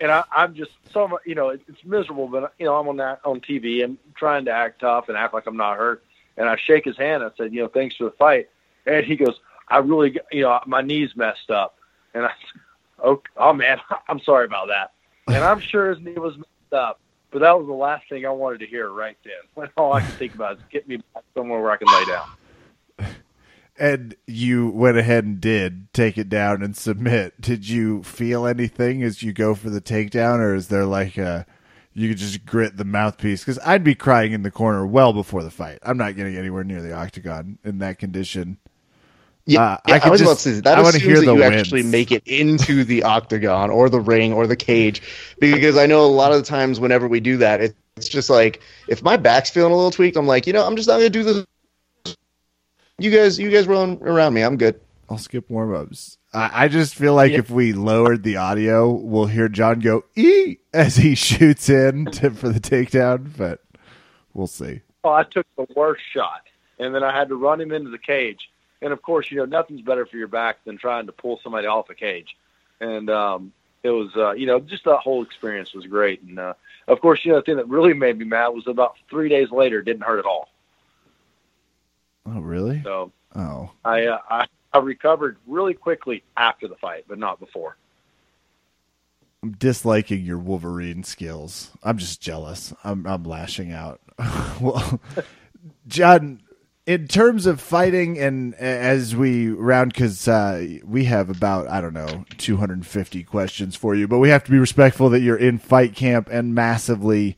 [0.00, 2.96] and I, I'm just so you know it, it's miserable, but you know I'm on
[2.98, 6.04] that on TV and trying to act tough and act like I'm not hurt.
[6.36, 7.24] And I shake his hand.
[7.24, 8.48] I said, you know, thanks for the fight.
[8.86, 11.76] And he goes, I really, you know, my knees messed up.
[12.14, 12.30] And I,
[13.02, 14.92] oh, oh man, I'm sorry about that.
[15.26, 18.30] And I'm sure his knee was messed up, but that was the last thing I
[18.30, 19.34] wanted to hear right then.
[19.54, 22.04] When all I could think about is get me back somewhere where I can lay
[22.04, 22.28] down.
[23.78, 27.40] And you went ahead and did take it down and submit.
[27.40, 31.46] Did you feel anything as you go for the takedown, or is there like a
[31.94, 33.40] you could just grit the mouthpiece?
[33.42, 35.78] Because I'd be crying in the corner well before the fight.
[35.82, 38.58] I'm not getting anywhere near the octagon in that condition.
[39.46, 41.34] Yeah, Uh, yeah, I I, was about to say that I assumes hear that the
[41.34, 41.54] you wins.
[41.54, 45.02] actually make it into the octagon or the ring or the cage,
[45.40, 48.30] because I know a lot of the times whenever we do that, it, it's just
[48.30, 50.96] like if my back's feeling a little tweaked, I'm like, you know, I'm just not
[50.98, 51.44] gonna do this.
[53.00, 54.42] You guys, you guys run around me.
[54.42, 54.80] I'm good.
[55.08, 56.18] I'll skip warm ups.
[56.34, 57.38] I, I just feel like Yeah.
[57.38, 62.30] if we lowered the audio, we'll hear John go "ee" as he shoots in to,
[62.32, 63.62] for the takedown, but
[64.34, 64.80] we'll see.
[65.04, 66.42] Oh, I took the worst shot,
[66.80, 68.50] and then I had to run him into the cage.
[68.82, 71.66] And of course, you know nothing's better for your back than trying to pull somebody
[71.68, 72.36] off a cage.
[72.80, 73.52] And um,
[73.84, 76.20] it was, uh, you know, just that whole experience was great.
[76.22, 76.54] And uh,
[76.88, 79.50] of course, you know, the thing that really made me mad was about three days
[79.52, 80.48] later, it didn't hurt at all.
[82.34, 82.82] Oh, really?
[82.82, 87.76] So Oh, I, uh, I, I recovered really quickly after the fight, but not before.
[89.42, 91.70] I'm disliking your Wolverine skills.
[91.82, 92.74] I'm just jealous.
[92.82, 94.00] I'm I'm lashing out.
[94.60, 95.00] well,
[95.86, 96.40] John,
[96.86, 101.94] in terms of fighting, and as we round, because uh, we have about I don't
[101.94, 105.94] know 250 questions for you, but we have to be respectful that you're in fight
[105.94, 107.36] camp and massively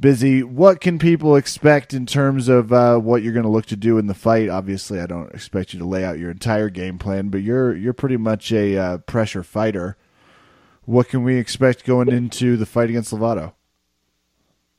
[0.00, 0.42] busy.
[0.42, 3.98] What can people expect in terms of uh, what you're going to look to do
[3.98, 4.48] in the fight?
[4.48, 7.92] Obviously, I don't expect you to lay out your entire game plan, but you're you're
[7.92, 9.96] pretty much a uh, pressure fighter.
[10.84, 13.52] What can we expect going into the fight against Lovato?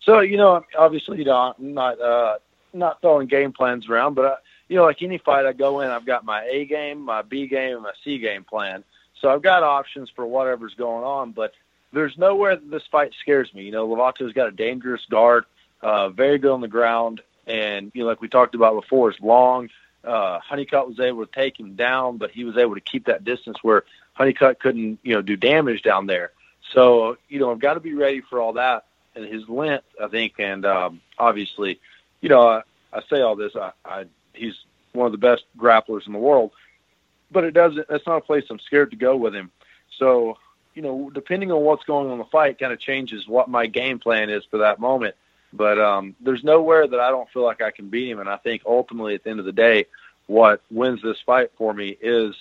[0.01, 2.37] So you know, obviously, you know, I'm not uh,
[2.73, 4.35] not throwing game plans around, but uh,
[4.67, 7.47] you know, like any fight I go in, I've got my A game, my B
[7.47, 8.83] game, and my C game plan.
[9.21, 11.51] So I've got options for whatever's going on, but
[11.93, 13.63] there's nowhere that this fight scares me.
[13.63, 15.45] You know, Lovato's got a dangerous guard,
[15.81, 19.19] uh, very good on the ground, and you know, like we talked about before, is
[19.19, 19.69] long.
[20.03, 23.23] Uh, Honeycutt was able to take him down, but he was able to keep that
[23.23, 23.83] distance where
[24.13, 26.31] Honeycutt couldn't, you know, do damage down there.
[26.73, 28.85] So, you know, I've got to be ready for all that.
[29.15, 31.79] And his length, I think, and um, obviously,
[32.21, 32.61] you know, I,
[32.93, 33.55] I say all this.
[33.55, 34.55] I, I he's
[34.93, 36.51] one of the best grapplers in the world,
[37.29, 37.87] but it doesn't.
[37.89, 39.51] That's not a place I'm scared to go with him.
[39.97, 40.37] So,
[40.73, 43.67] you know, depending on what's going on in the fight, kind of changes what my
[43.67, 45.15] game plan is for that moment.
[45.53, 48.37] But um, there's nowhere that I don't feel like I can beat him, and I
[48.37, 49.85] think ultimately at the end of the day,
[50.27, 52.35] what wins this fight for me is,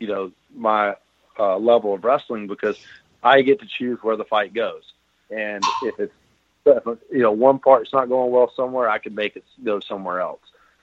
[0.00, 0.96] you know, my
[1.38, 2.76] uh, level of wrestling because
[3.22, 4.82] I get to choose where the fight goes,
[5.30, 6.12] and if it's
[7.10, 10.40] you know one part's not going well somewhere, I can make it go somewhere else.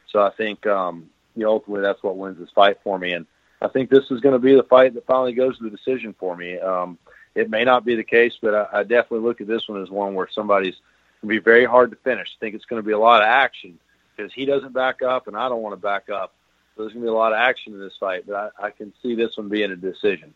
[0.09, 3.25] So I think um, you know ultimately that's what wins this fight for me, and
[3.61, 6.13] I think this is going to be the fight that finally goes to the decision
[6.19, 6.59] for me.
[6.59, 6.97] Um,
[7.33, 9.89] it may not be the case, but I, I definitely look at this one as
[9.89, 10.75] one where somebody's
[11.21, 12.29] going to be very hard to finish.
[12.37, 13.79] I think it's going to be a lot of action
[14.15, 16.33] because he doesn't back up and I don't want to back up.
[16.75, 18.69] So there's going to be a lot of action in this fight, but I, I
[18.71, 20.33] can see this one being a decision.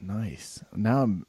[0.00, 0.62] Nice.
[0.74, 1.26] Now I'm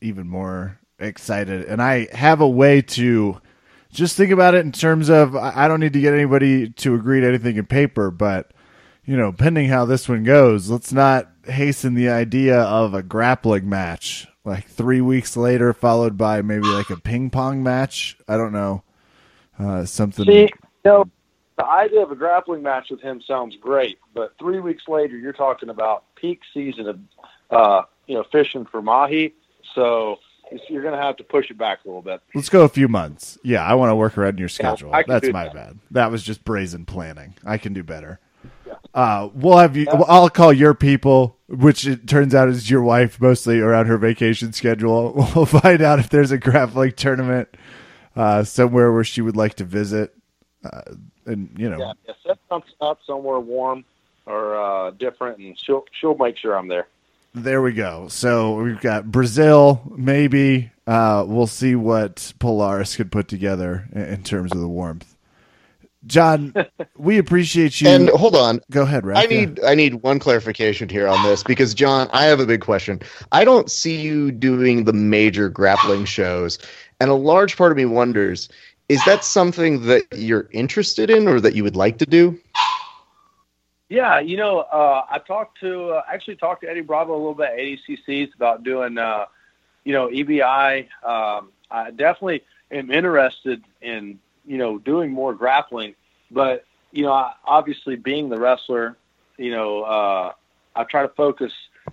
[0.00, 3.40] even more excited, and I have a way to
[3.90, 7.20] just think about it in terms of I don't need to get anybody to agree
[7.20, 8.52] to anything in paper, but
[9.08, 13.66] you know, pending how this one goes, let's not hasten the idea of a grappling
[13.66, 18.18] match like three weeks later, followed by maybe like a ping pong match.
[18.28, 18.82] I don't know,
[19.58, 20.26] uh, something.
[20.26, 20.48] See, you
[20.84, 21.04] know,
[21.56, 25.32] the idea of a grappling match with him sounds great, but three weeks later, you're
[25.32, 27.00] talking about peak season of,
[27.50, 29.32] uh, you know, fishing for mahi.
[29.74, 30.18] So
[30.68, 32.20] you're going to have to push it back a little bit.
[32.34, 33.38] Let's go a few months.
[33.42, 34.90] Yeah, I want to work around your schedule.
[34.90, 35.54] Can That's my that.
[35.54, 35.78] bad.
[35.92, 37.36] That was just brazen planning.
[37.46, 38.20] I can do better.
[38.98, 39.86] Uh, we'll have you.
[39.88, 44.52] I'll call your people, which it turns out is your wife, mostly around her vacation
[44.52, 45.12] schedule.
[45.36, 47.48] We'll find out if there's a grappling tournament
[48.16, 50.16] uh, somewhere where she would like to visit,
[50.64, 50.80] uh,
[51.26, 53.84] and you know, Yeah, yeah, set something up somewhere warm
[54.26, 56.88] or uh, different, and she'll she'll make sure I'm there.
[57.36, 58.08] There we go.
[58.08, 60.72] So we've got Brazil, maybe.
[60.88, 65.14] Uh, we'll see what Polaris could put together in, in terms of the warmth.
[66.08, 66.54] John,
[66.96, 67.88] we appreciate you.
[67.88, 69.18] And hold on, go ahead, Raph.
[69.18, 72.62] I need I need one clarification here on this because John, I have a big
[72.62, 73.00] question.
[73.30, 76.58] I don't see you doing the major grappling shows,
[76.98, 78.48] and a large part of me wonders:
[78.88, 82.38] is that something that you're interested in or that you would like to do?
[83.90, 87.34] Yeah, you know, uh, I talked to uh, actually talked to Eddie Bravo a little
[87.34, 89.26] bit at ADCCs about doing, uh,
[89.84, 90.88] you know, EBI.
[91.02, 95.94] Um, I definitely am interested in you know doing more grappling,
[96.30, 98.96] but you know, I, obviously being the wrestler,
[99.36, 100.32] you know, uh,
[100.74, 101.52] I try to focus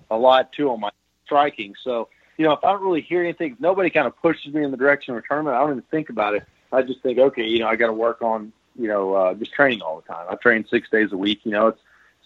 [0.09, 0.89] a lot too on my
[1.25, 1.75] striking.
[1.83, 4.71] So you know, if I don't really hear anything, nobody kind of pushes me in
[4.71, 6.43] the direction of a tournament, I don't even think about it.
[6.71, 9.53] I just think, okay, you know, I got to work on, you know, uh, just
[9.53, 10.25] training all the time.
[10.29, 11.41] I train six days a week.
[11.45, 11.79] You know, it's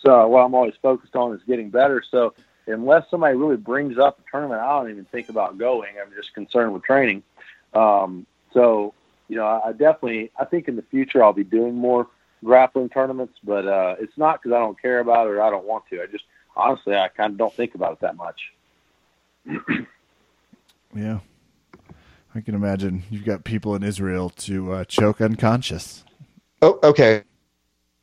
[0.03, 2.03] so what I'm always focused on is getting better.
[2.09, 2.33] So
[2.67, 5.93] unless somebody really brings up a tournament, I don't even think about going.
[6.01, 7.23] I'm just concerned with training.
[7.73, 8.93] Um, so
[9.29, 12.07] you know, I, I definitely, I think in the future I'll be doing more
[12.43, 15.65] grappling tournaments, but uh, it's not because I don't care about it or I don't
[15.65, 16.01] want to.
[16.01, 16.25] I just
[16.55, 18.41] honestly, I kind of don't think about it that much.
[20.95, 21.19] Yeah.
[22.33, 26.03] I can imagine you've got people in Israel to uh, choke unconscious.
[26.63, 27.23] Oh, okay.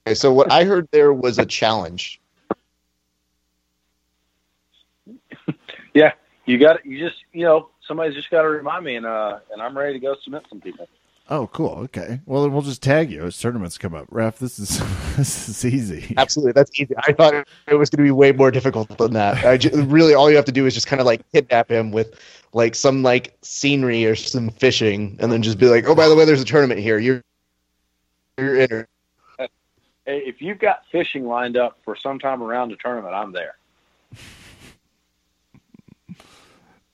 [0.06, 2.20] Okay, so what I heard there was a challenge.
[5.94, 6.12] Yeah,
[6.44, 9.62] you got you just you know somebody's just got to remind me, and uh, and
[9.62, 10.86] I'm ready to go submit some people.
[11.28, 11.72] Oh, cool.
[11.84, 12.20] Okay.
[12.24, 14.06] Well, then we'll just tag you as tournaments come up.
[14.10, 14.78] Raph, this is
[15.16, 16.14] this is easy.
[16.16, 16.94] Absolutely, that's easy.
[16.98, 17.34] I thought
[17.66, 19.44] it was going to be way more difficult than that.
[19.44, 21.90] I ju- really, all you have to do is just kind of like kidnap him
[21.90, 22.18] with
[22.52, 26.14] like some like scenery or some fishing, and then just be like, "Oh, by the
[26.14, 26.98] way, there's a tournament here.
[26.98, 27.22] You're
[28.38, 28.86] you're in."
[30.08, 33.56] If you've got fishing lined up for some time around the tournament, I'm there.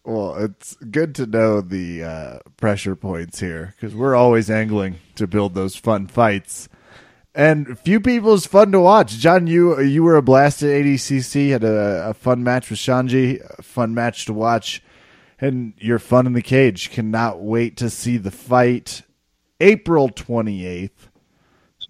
[0.04, 5.26] Well, it's good to know the uh, pressure points here because we're always angling to
[5.28, 6.68] build those fun fights.
[7.34, 9.12] And few people is fun to watch.
[9.12, 11.50] John, you you were a blast at ADCC.
[11.50, 13.40] Had a, a fun match with Xande.
[13.58, 14.82] A fun match to watch.
[15.40, 16.90] and your fun in the cage.
[16.90, 19.02] Cannot wait to see the fight
[19.60, 20.90] April 28th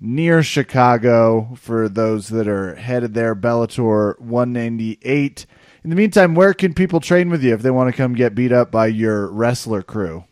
[0.01, 3.35] near Chicago for those that are headed there.
[3.35, 5.47] Bellator 198.
[5.85, 8.35] In the meantime, where can people train with you if they want to come get
[8.35, 10.25] beat up by your wrestler crew?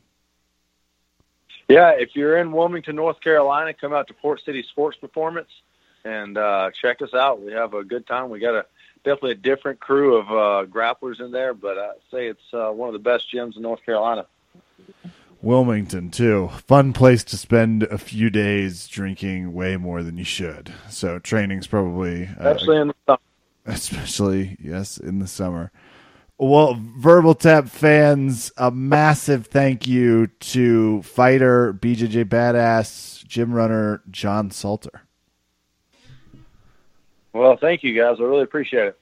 [1.69, 5.49] Yeah, if you're in Wilmington, North Carolina, come out to Port City Sports Performance
[6.05, 7.43] and uh, check us out.
[7.43, 8.31] We have a good time.
[8.31, 8.67] We got a
[9.05, 12.89] definitely a different crew of uh, grapplers in there, but I say it's uh, one
[12.89, 14.27] of the best gyms in North Carolina.
[15.43, 16.49] Wilmington too.
[16.67, 20.73] Fun place to spend a few days drinking way more than you should.
[20.91, 23.19] So training's probably uh, especially in the summer.
[23.67, 25.71] Especially yes, in the summer.
[26.39, 34.51] Well, Verbal Tap fans, a massive thank you to fighter BJJ Badass gym runner John
[34.51, 35.03] Salter.
[37.35, 38.17] Well, thank you guys.
[38.19, 39.00] I really appreciate it.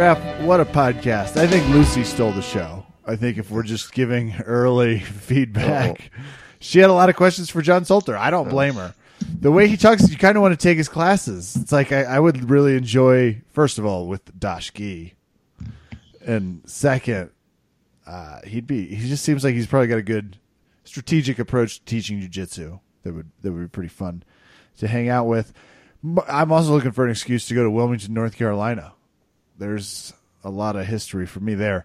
[0.00, 1.36] Raph, what a podcast.
[1.36, 2.86] I think Lucy stole the show.
[3.04, 6.22] I think if we're just giving early feedback, oh.
[6.58, 8.16] she had a lot of questions for John Salter.
[8.16, 8.94] I don't blame her.
[9.40, 11.54] The way he talks, you kind of want to take his classes.
[11.54, 15.12] It's like I, I would really enjoy, first of all, with Dash Gi.
[16.24, 17.28] And second,
[18.06, 20.38] uh, he'd be, he just seems like he's probably got a good
[20.84, 24.22] strategic approach to teaching jujitsu that would, that would be pretty fun
[24.78, 25.52] to hang out with.
[26.26, 28.94] I'm also looking for an excuse to go to Wilmington, North Carolina
[29.60, 31.84] there's a lot of history for me there.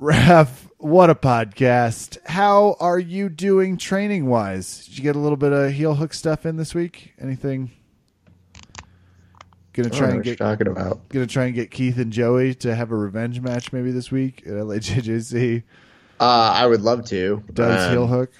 [0.00, 2.18] Raph, what a podcast.
[2.26, 4.84] How are you doing training wise?
[4.84, 7.14] Did you get a little bit of heel hook stuff in this week?
[7.20, 7.70] Anything?
[9.74, 11.08] Gonna try and get talking about.
[11.08, 14.42] Gonna try and get Keith and Joey to have a revenge match maybe this week
[14.44, 15.62] at LAJJC.
[16.20, 17.42] Uh, I would love to.
[17.52, 18.30] Does um, heel hook?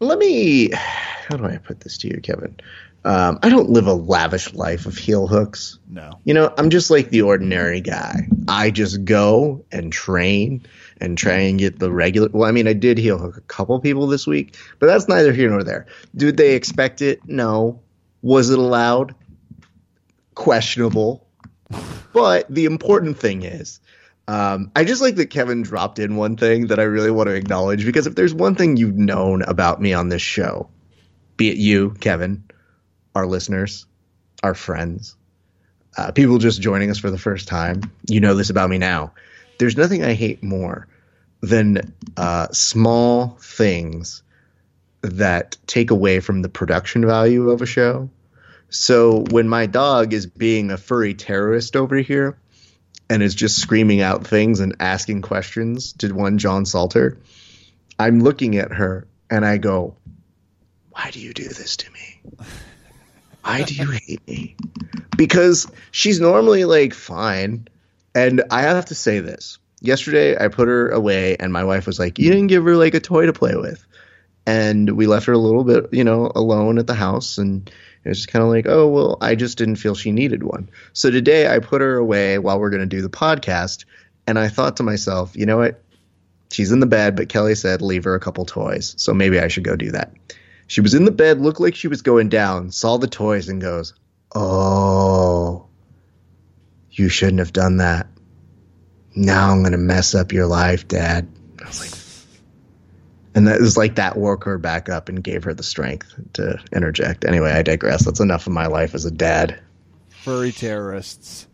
[0.00, 0.70] Let me.
[0.72, 2.56] How do I put this to you, Kevin?
[3.04, 5.78] Um, I don't live a lavish life of heel hooks.
[5.88, 6.18] No.
[6.24, 8.28] You know, I'm just like the ordinary guy.
[8.48, 10.66] I just go and train
[11.00, 12.28] and try and get the regular.
[12.32, 15.32] Well, I mean, I did heel hook a couple people this week, but that's neither
[15.32, 15.86] here nor there.
[16.14, 17.20] Did they expect it?
[17.26, 17.80] No.
[18.20, 19.14] Was it allowed?
[20.34, 21.26] Questionable.
[22.12, 23.80] but the important thing is,
[24.26, 27.34] um, I just like that Kevin dropped in one thing that I really want to
[27.34, 30.68] acknowledge because if there's one thing you've known about me on this show,
[31.38, 32.44] be it you, Kevin,
[33.18, 33.84] our listeners,
[34.42, 35.16] our friends,
[35.96, 37.82] uh, people just joining us for the first time.
[38.08, 39.12] You know this about me now.
[39.58, 40.86] There's nothing I hate more
[41.40, 44.22] than uh, small things
[45.02, 48.08] that take away from the production value of a show.
[48.70, 52.38] So when my dog is being a furry terrorist over here
[53.10, 57.18] and is just screaming out things and asking questions to one John Salter,
[57.98, 59.96] I'm looking at her and I go,
[60.90, 62.20] Why do you do this to me?
[63.48, 64.56] Why do you hate me?
[65.16, 67.66] Because she's normally like fine.
[68.14, 69.58] And I have to say this.
[69.80, 72.94] Yesterday I put her away and my wife was like, You didn't give her like
[72.94, 73.84] a toy to play with.
[74.46, 77.70] And we left her a little bit, you know, alone at the house and
[78.04, 80.70] it was just kind of like, oh, well, I just didn't feel she needed one.
[80.92, 83.84] So today I put her away while we're going to do the podcast.
[84.26, 85.82] And I thought to myself, you know what?
[86.50, 88.94] She's in the bed, but Kelly said leave her a couple toys.
[88.98, 90.12] So maybe I should go do that.
[90.68, 93.60] She was in the bed, looked like she was going down, saw the toys, and
[93.60, 93.94] goes,
[94.34, 95.66] Oh,
[96.90, 98.06] you shouldn't have done that.
[99.16, 101.26] Now I'm going to mess up your life, Dad.
[101.62, 101.98] I was like,
[103.34, 106.60] and that was like that woke her back up and gave her the strength to
[106.70, 107.24] interject.
[107.24, 108.04] Anyway, I digress.
[108.04, 109.58] That's enough of my life as a dad.
[110.08, 111.46] Furry terrorists.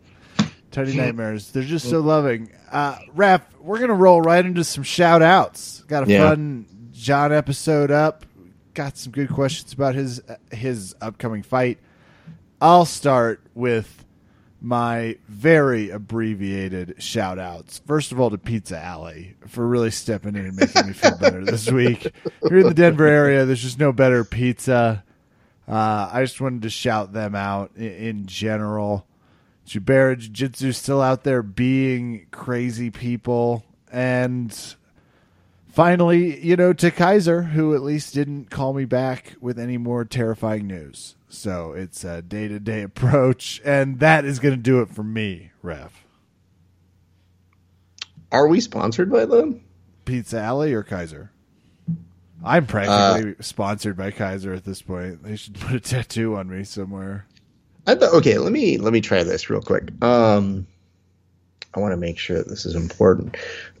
[0.71, 1.51] Tiny nightmares.
[1.51, 2.51] They're just so loving.
[2.69, 5.83] Uh, Raph, we're going to roll right into some shout outs.
[5.87, 6.29] Got a yeah.
[6.29, 8.25] fun John episode up
[8.75, 10.21] got some good questions about his
[10.51, 11.79] his upcoming fight.
[12.61, 14.05] I'll start with
[14.61, 17.81] my very abbreviated shout outs.
[17.85, 21.43] First of all, to Pizza Alley for really stepping in and making me feel better
[21.43, 22.11] this week.
[22.47, 25.03] Here in the Denver area, there's just no better pizza.
[25.67, 29.07] Uh, I just wanted to shout them out in, in general.
[29.67, 33.63] Jubera Jiu Jitsu still out there being crazy people.
[33.91, 34.75] And
[35.75, 40.05] finally, you know, to Kaiser, who at least didn't call me back with any more
[40.05, 41.15] terrifying news.
[41.27, 45.03] So it's a day to day approach, and that is going to do it for
[45.03, 45.91] me, Raph.
[48.31, 49.61] Are we sponsored by them?
[50.05, 51.31] Pizza Alley or Kaiser?
[52.43, 55.23] I'm practically uh, sponsored by Kaiser at this point.
[55.23, 57.25] They should put a tattoo on me somewhere.
[57.87, 59.91] I thought, okay, let me let me try this real quick.
[60.03, 60.67] Um,
[61.73, 63.35] I want to make sure that this is important.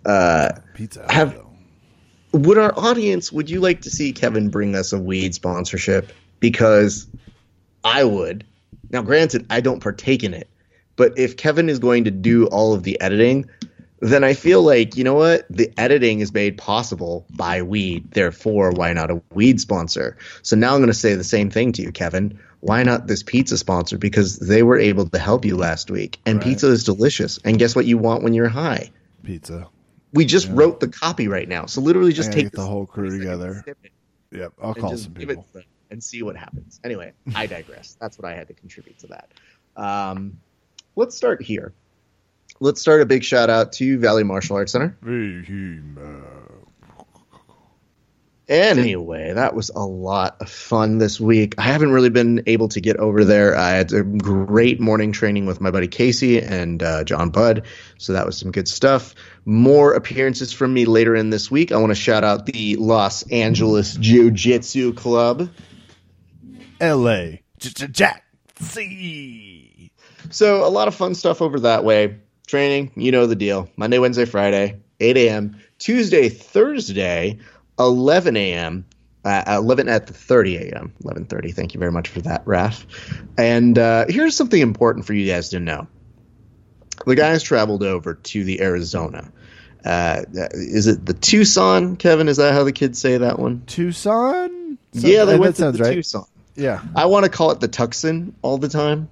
[0.05, 1.05] Uh, Pizza.
[1.09, 1.44] Have-.
[2.35, 6.11] Would our audience would you like to see Kevin bring us a weed sponsorship?
[6.39, 7.07] Because
[7.83, 8.45] I would.
[8.91, 10.49] Now, granted, I don't partake in it,
[10.95, 13.49] but if Kevin is going to do all of the editing,
[13.99, 18.11] then I feel like you know what the editing is made possible by weed.
[18.11, 20.17] Therefore, why not a weed sponsor?
[20.43, 22.37] So now I'm going to say the same thing to you, Kevin.
[22.59, 23.97] Why not this pizza sponsor?
[23.97, 26.47] Because they were able to help you last week, and Right.
[26.47, 27.39] pizza is delicious.
[27.45, 28.91] And guess what you want when you're high?
[29.23, 29.67] Pizza.
[30.15, 33.63] We just wrote the copy right now, so literally just take the whole crew together.
[34.31, 34.53] Yep.
[34.61, 35.33] I'll call some people.
[35.33, 36.79] it to them and see what happens.
[36.83, 37.97] Anyway, I digress.
[37.99, 39.29] That's what I had to contribute to that.
[39.75, 40.39] Um,
[40.95, 41.73] let's start here.
[42.59, 44.97] Let's start a big shout out to Valley Martial Arts Center.
[48.47, 51.55] Anyway, that was a lot of fun this week.
[51.57, 53.55] I haven't really been able to get over there.
[53.55, 57.65] I had a great morning training with my buddy Casey and uh, John Budd,
[57.97, 59.15] so that was some good stuff.
[59.45, 61.71] More appearances from me later in this week.
[61.71, 65.49] I want to shout out the Los Angeles Jiu Jitsu Club.
[66.79, 67.41] L.A.
[67.59, 68.25] Jack.
[68.59, 69.91] C.
[70.29, 72.19] So a lot of fun stuff over that way.
[72.47, 73.69] Training, you know the deal.
[73.75, 75.57] Monday, Wednesday, Friday, 8 a.m.
[75.79, 77.39] Tuesday, Thursday,
[77.79, 78.85] 11 a.m.
[79.23, 80.93] Uh, 11 at the 30 a.m.
[81.03, 81.53] 11:30.
[81.53, 82.85] Thank you very much for that, Raph.
[83.37, 85.87] And uh, here's something important for you guys to know.
[87.05, 89.31] The guys traveled over to the Arizona.
[89.83, 92.27] Uh, is it the Tucson, Kevin?
[92.27, 93.63] Is that how the kids say that one?
[93.65, 94.77] Tucson.
[94.93, 95.93] Some- yeah, they went to sounds the right.
[95.95, 96.25] Tucson.
[96.55, 96.81] Yeah.
[96.95, 99.09] I want to call it the Tucson all the time.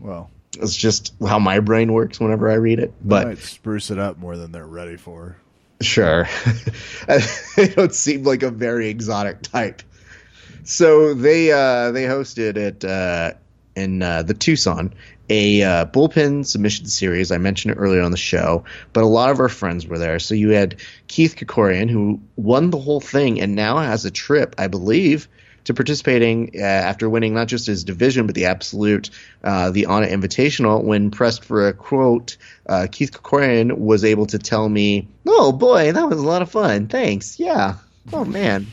[0.00, 2.94] Well, It's just how my brain works whenever I read it.
[3.02, 5.36] but spruce it up more than they're ready for.
[5.80, 6.28] Sure,
[7.56, 9.82] they don't seem like a very exotic type.
[10.64, 13.34] So they uh, they hosted it uh,
[13.76, 14.94] in uh, the Tucson
[15.30, 17.30] a uh, bullpen submission series.
[17.30, 20.18] I mentioned it earlier on the show, but a lot of our friends were there.
[20.18, 24.54] So you had Keith Krikorian, who won the whole thing and now has a trip,
[24.58, 25.28] I believe.
[25.68, 29.10] To participating uh, after winning not just his division but the absolute,
[29.44, 30.82] uh, the Anna Invitational.
[30.82, 35.92] When pressed for a quote, uh, Keith Krikorian was able to tell me, "Oh boy,
[35.92, 36.86] that was a lot of fun.
[36.86, 37.38] Thanks.
[37.38, 37.74] Yeah.
[38.14, 38.66] Oh man,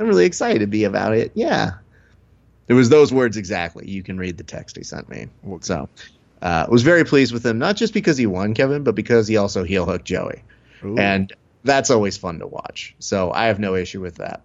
[0.00, 1.30] I'm really excited to be about it.
[1.36, 1.74] Yeah."
[2.66, 3.88] It was those words exactly.
[3.88, 5.28] You can read the text he sent me.
[5.60, 5.88] So,
[6.42, 9.36] uh, was very pleased with him, not just because he won, Kevin, but because he
[9.36, 10.42] also heel hooked Joey,
[10.84, 10.98] Ooh.
[10.98, 11.32] and
[11.62, 12.96] that's always fun to watch.
[12.98, 14.42] So I have no issue with that.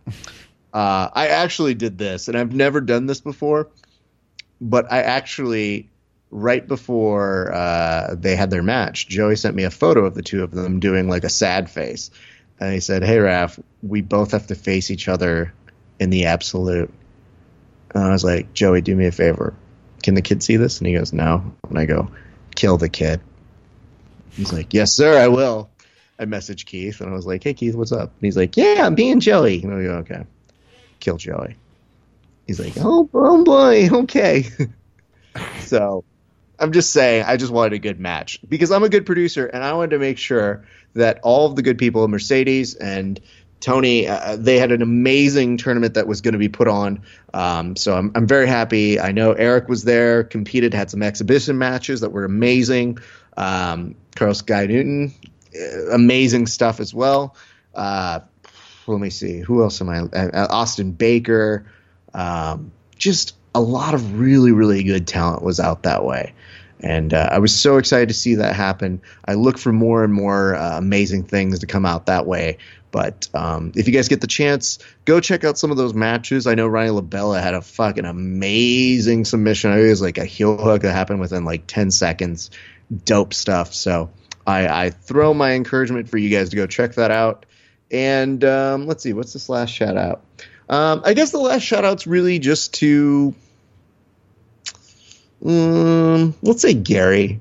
[0.76, 3.70] Uh, I actually did this, and I've never done this before,
[4.60, 5.90] but I actually
[6.32, 10.44] right before uh, they had their match, Joey sent me a photo of the two
[10.44, 12.12] of them doing like a sad face,
[12.60, 15.54] and he said, "Hey Raph, we both have to face each other
[16.00, 16.94] in the absolute."
[17.96, 19.56] And I was like, Joey, do me a favor.
[20.04, 20.80] Can the kid see this?
[20.80, 21.56] And he goes, No.
[21.70, 22.12] And I go,
[22.54, 23.22] Kill the kid.
[24.36, 25.72] He's like, Yes, sir, I will.
[26.20, 28.12] I messaged Keith and I was like, Hey Keith, what's up?
[28.12, 29.64] And he's like, Yeah, I'm being Joey.
[29.64, 30.26] And I go, Okay.
[31.06, 31.56] Kill Joey.
[32.48, 34.50] He's like, Oh, oh boy, okay.
[35.60, 36.04] so
[36.58, 39.64] I'm just saying, I just wanted a good match because I'm a good producer and
[39.64, 43.22] I wanted to make sure that all of the good people, Mercedes and
[43.60, 47.04] Tony, uh, they had an amazing tournament that was going to be put on.
[47.36, 49.00] Um, so I'm, I'm very happy.
[49.00, 52.98] I know Eric was there, competed, had some exhibition matches that were amazing.
[53.38, 55.14] Um, Carlos Guy Newton,
[55.56, 57.36] uh, amazing stuff as well.
[57.76, 58.22] Uh,
[58.88, 60.00] let me see, who else am I?
[60.00, 61.66] Uh, Austin Baker.
[62.14, 66.34] Um, just a lot of really, really good talent was out that way.
[66.80, 69.02] And uh, I was so excited to see that happen.
[69.26, 72.58] I look for more and more uh, amazing things to come out that way.
[72.92, 76.48] But um, if you guys get the chance, go check out some of those matches.
[76.48, 79.72] I know Ronnie LaBella had a fucking amazing submission.
[79.72, 82.52] It was like a heel hook that happened within like 10 seconds.
[83.04, 83.74] Dope stuff.
[83.74, 84.12] So
[84.46, 87.46] I, I throw my encouragement for you guys to go check that out.
[87.92, 90.24] And um, let's see, what's this last shout out?
[90.70, 93.36] Um, I guess the last shout out's really just to
[95.46, 97.40] um, let's say Gary.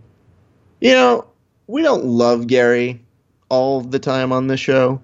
[0.81, 1.27] You know,
[1.67, 3.03] we don't love Gary
[3.49, 5.01] all the time on the show,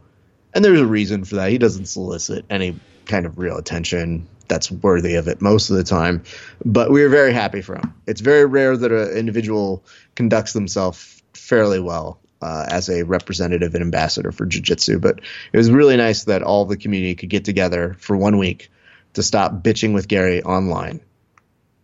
[0.52, 1.50] and there's a reason for that.
[1.50, 5.84] He doesn't solicit any kind of real attention that's worthy of it most of the
[5.84, 6.24] time,
[6.64, 7.94] but we are very happy for him.
[8.06, 9.84] It's very rare that an individual
[10.14, 15.20] conducts themselves fairly well uh, as a representative and ambassador for jiu-jitsu, but
[15.52, 18.70] it was really nice that all the community could get together for one week
[19.14, 21.00] to stop bitching with Gary online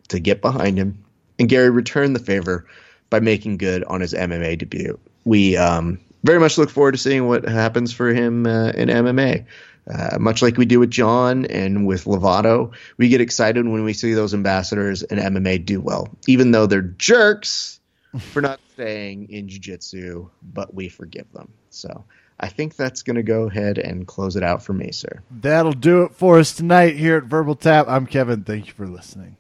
[0.09, 1.05] to get behind him,
[1.39, 2.67] and Gary returned the favor
[3.11, 4.99] by making good on his MMA debut.
[5.25, 9.47] We um, very much look forward to seeing what happens for him uh, in MMA.
[9.89, 13.93] Uh, much like we do with John and with Lovato, we get excited when we
[13.93, 17.76] see those ambassadors in MMA do well, even though they're jerks.
[18.19, 21.53] For not staying in jiu-jitsu, but we forgive them.
[21.71, 22.05] So
[22.41, 25.23] I think that's going to go ahead and close it out for me, sir.
[25.31, 27.87] That'll do it for us tonight here at Verbal Tap.
[27.89, 28.45] I'm Kevin.
[28.45, 29.37] Thank you for listening.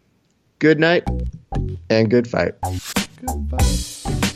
[0.58, 1.04] Good night
[1.90, 2.54] and good fight.
[2.62, 3.58] Goodbye.
[3.58, 4.35] The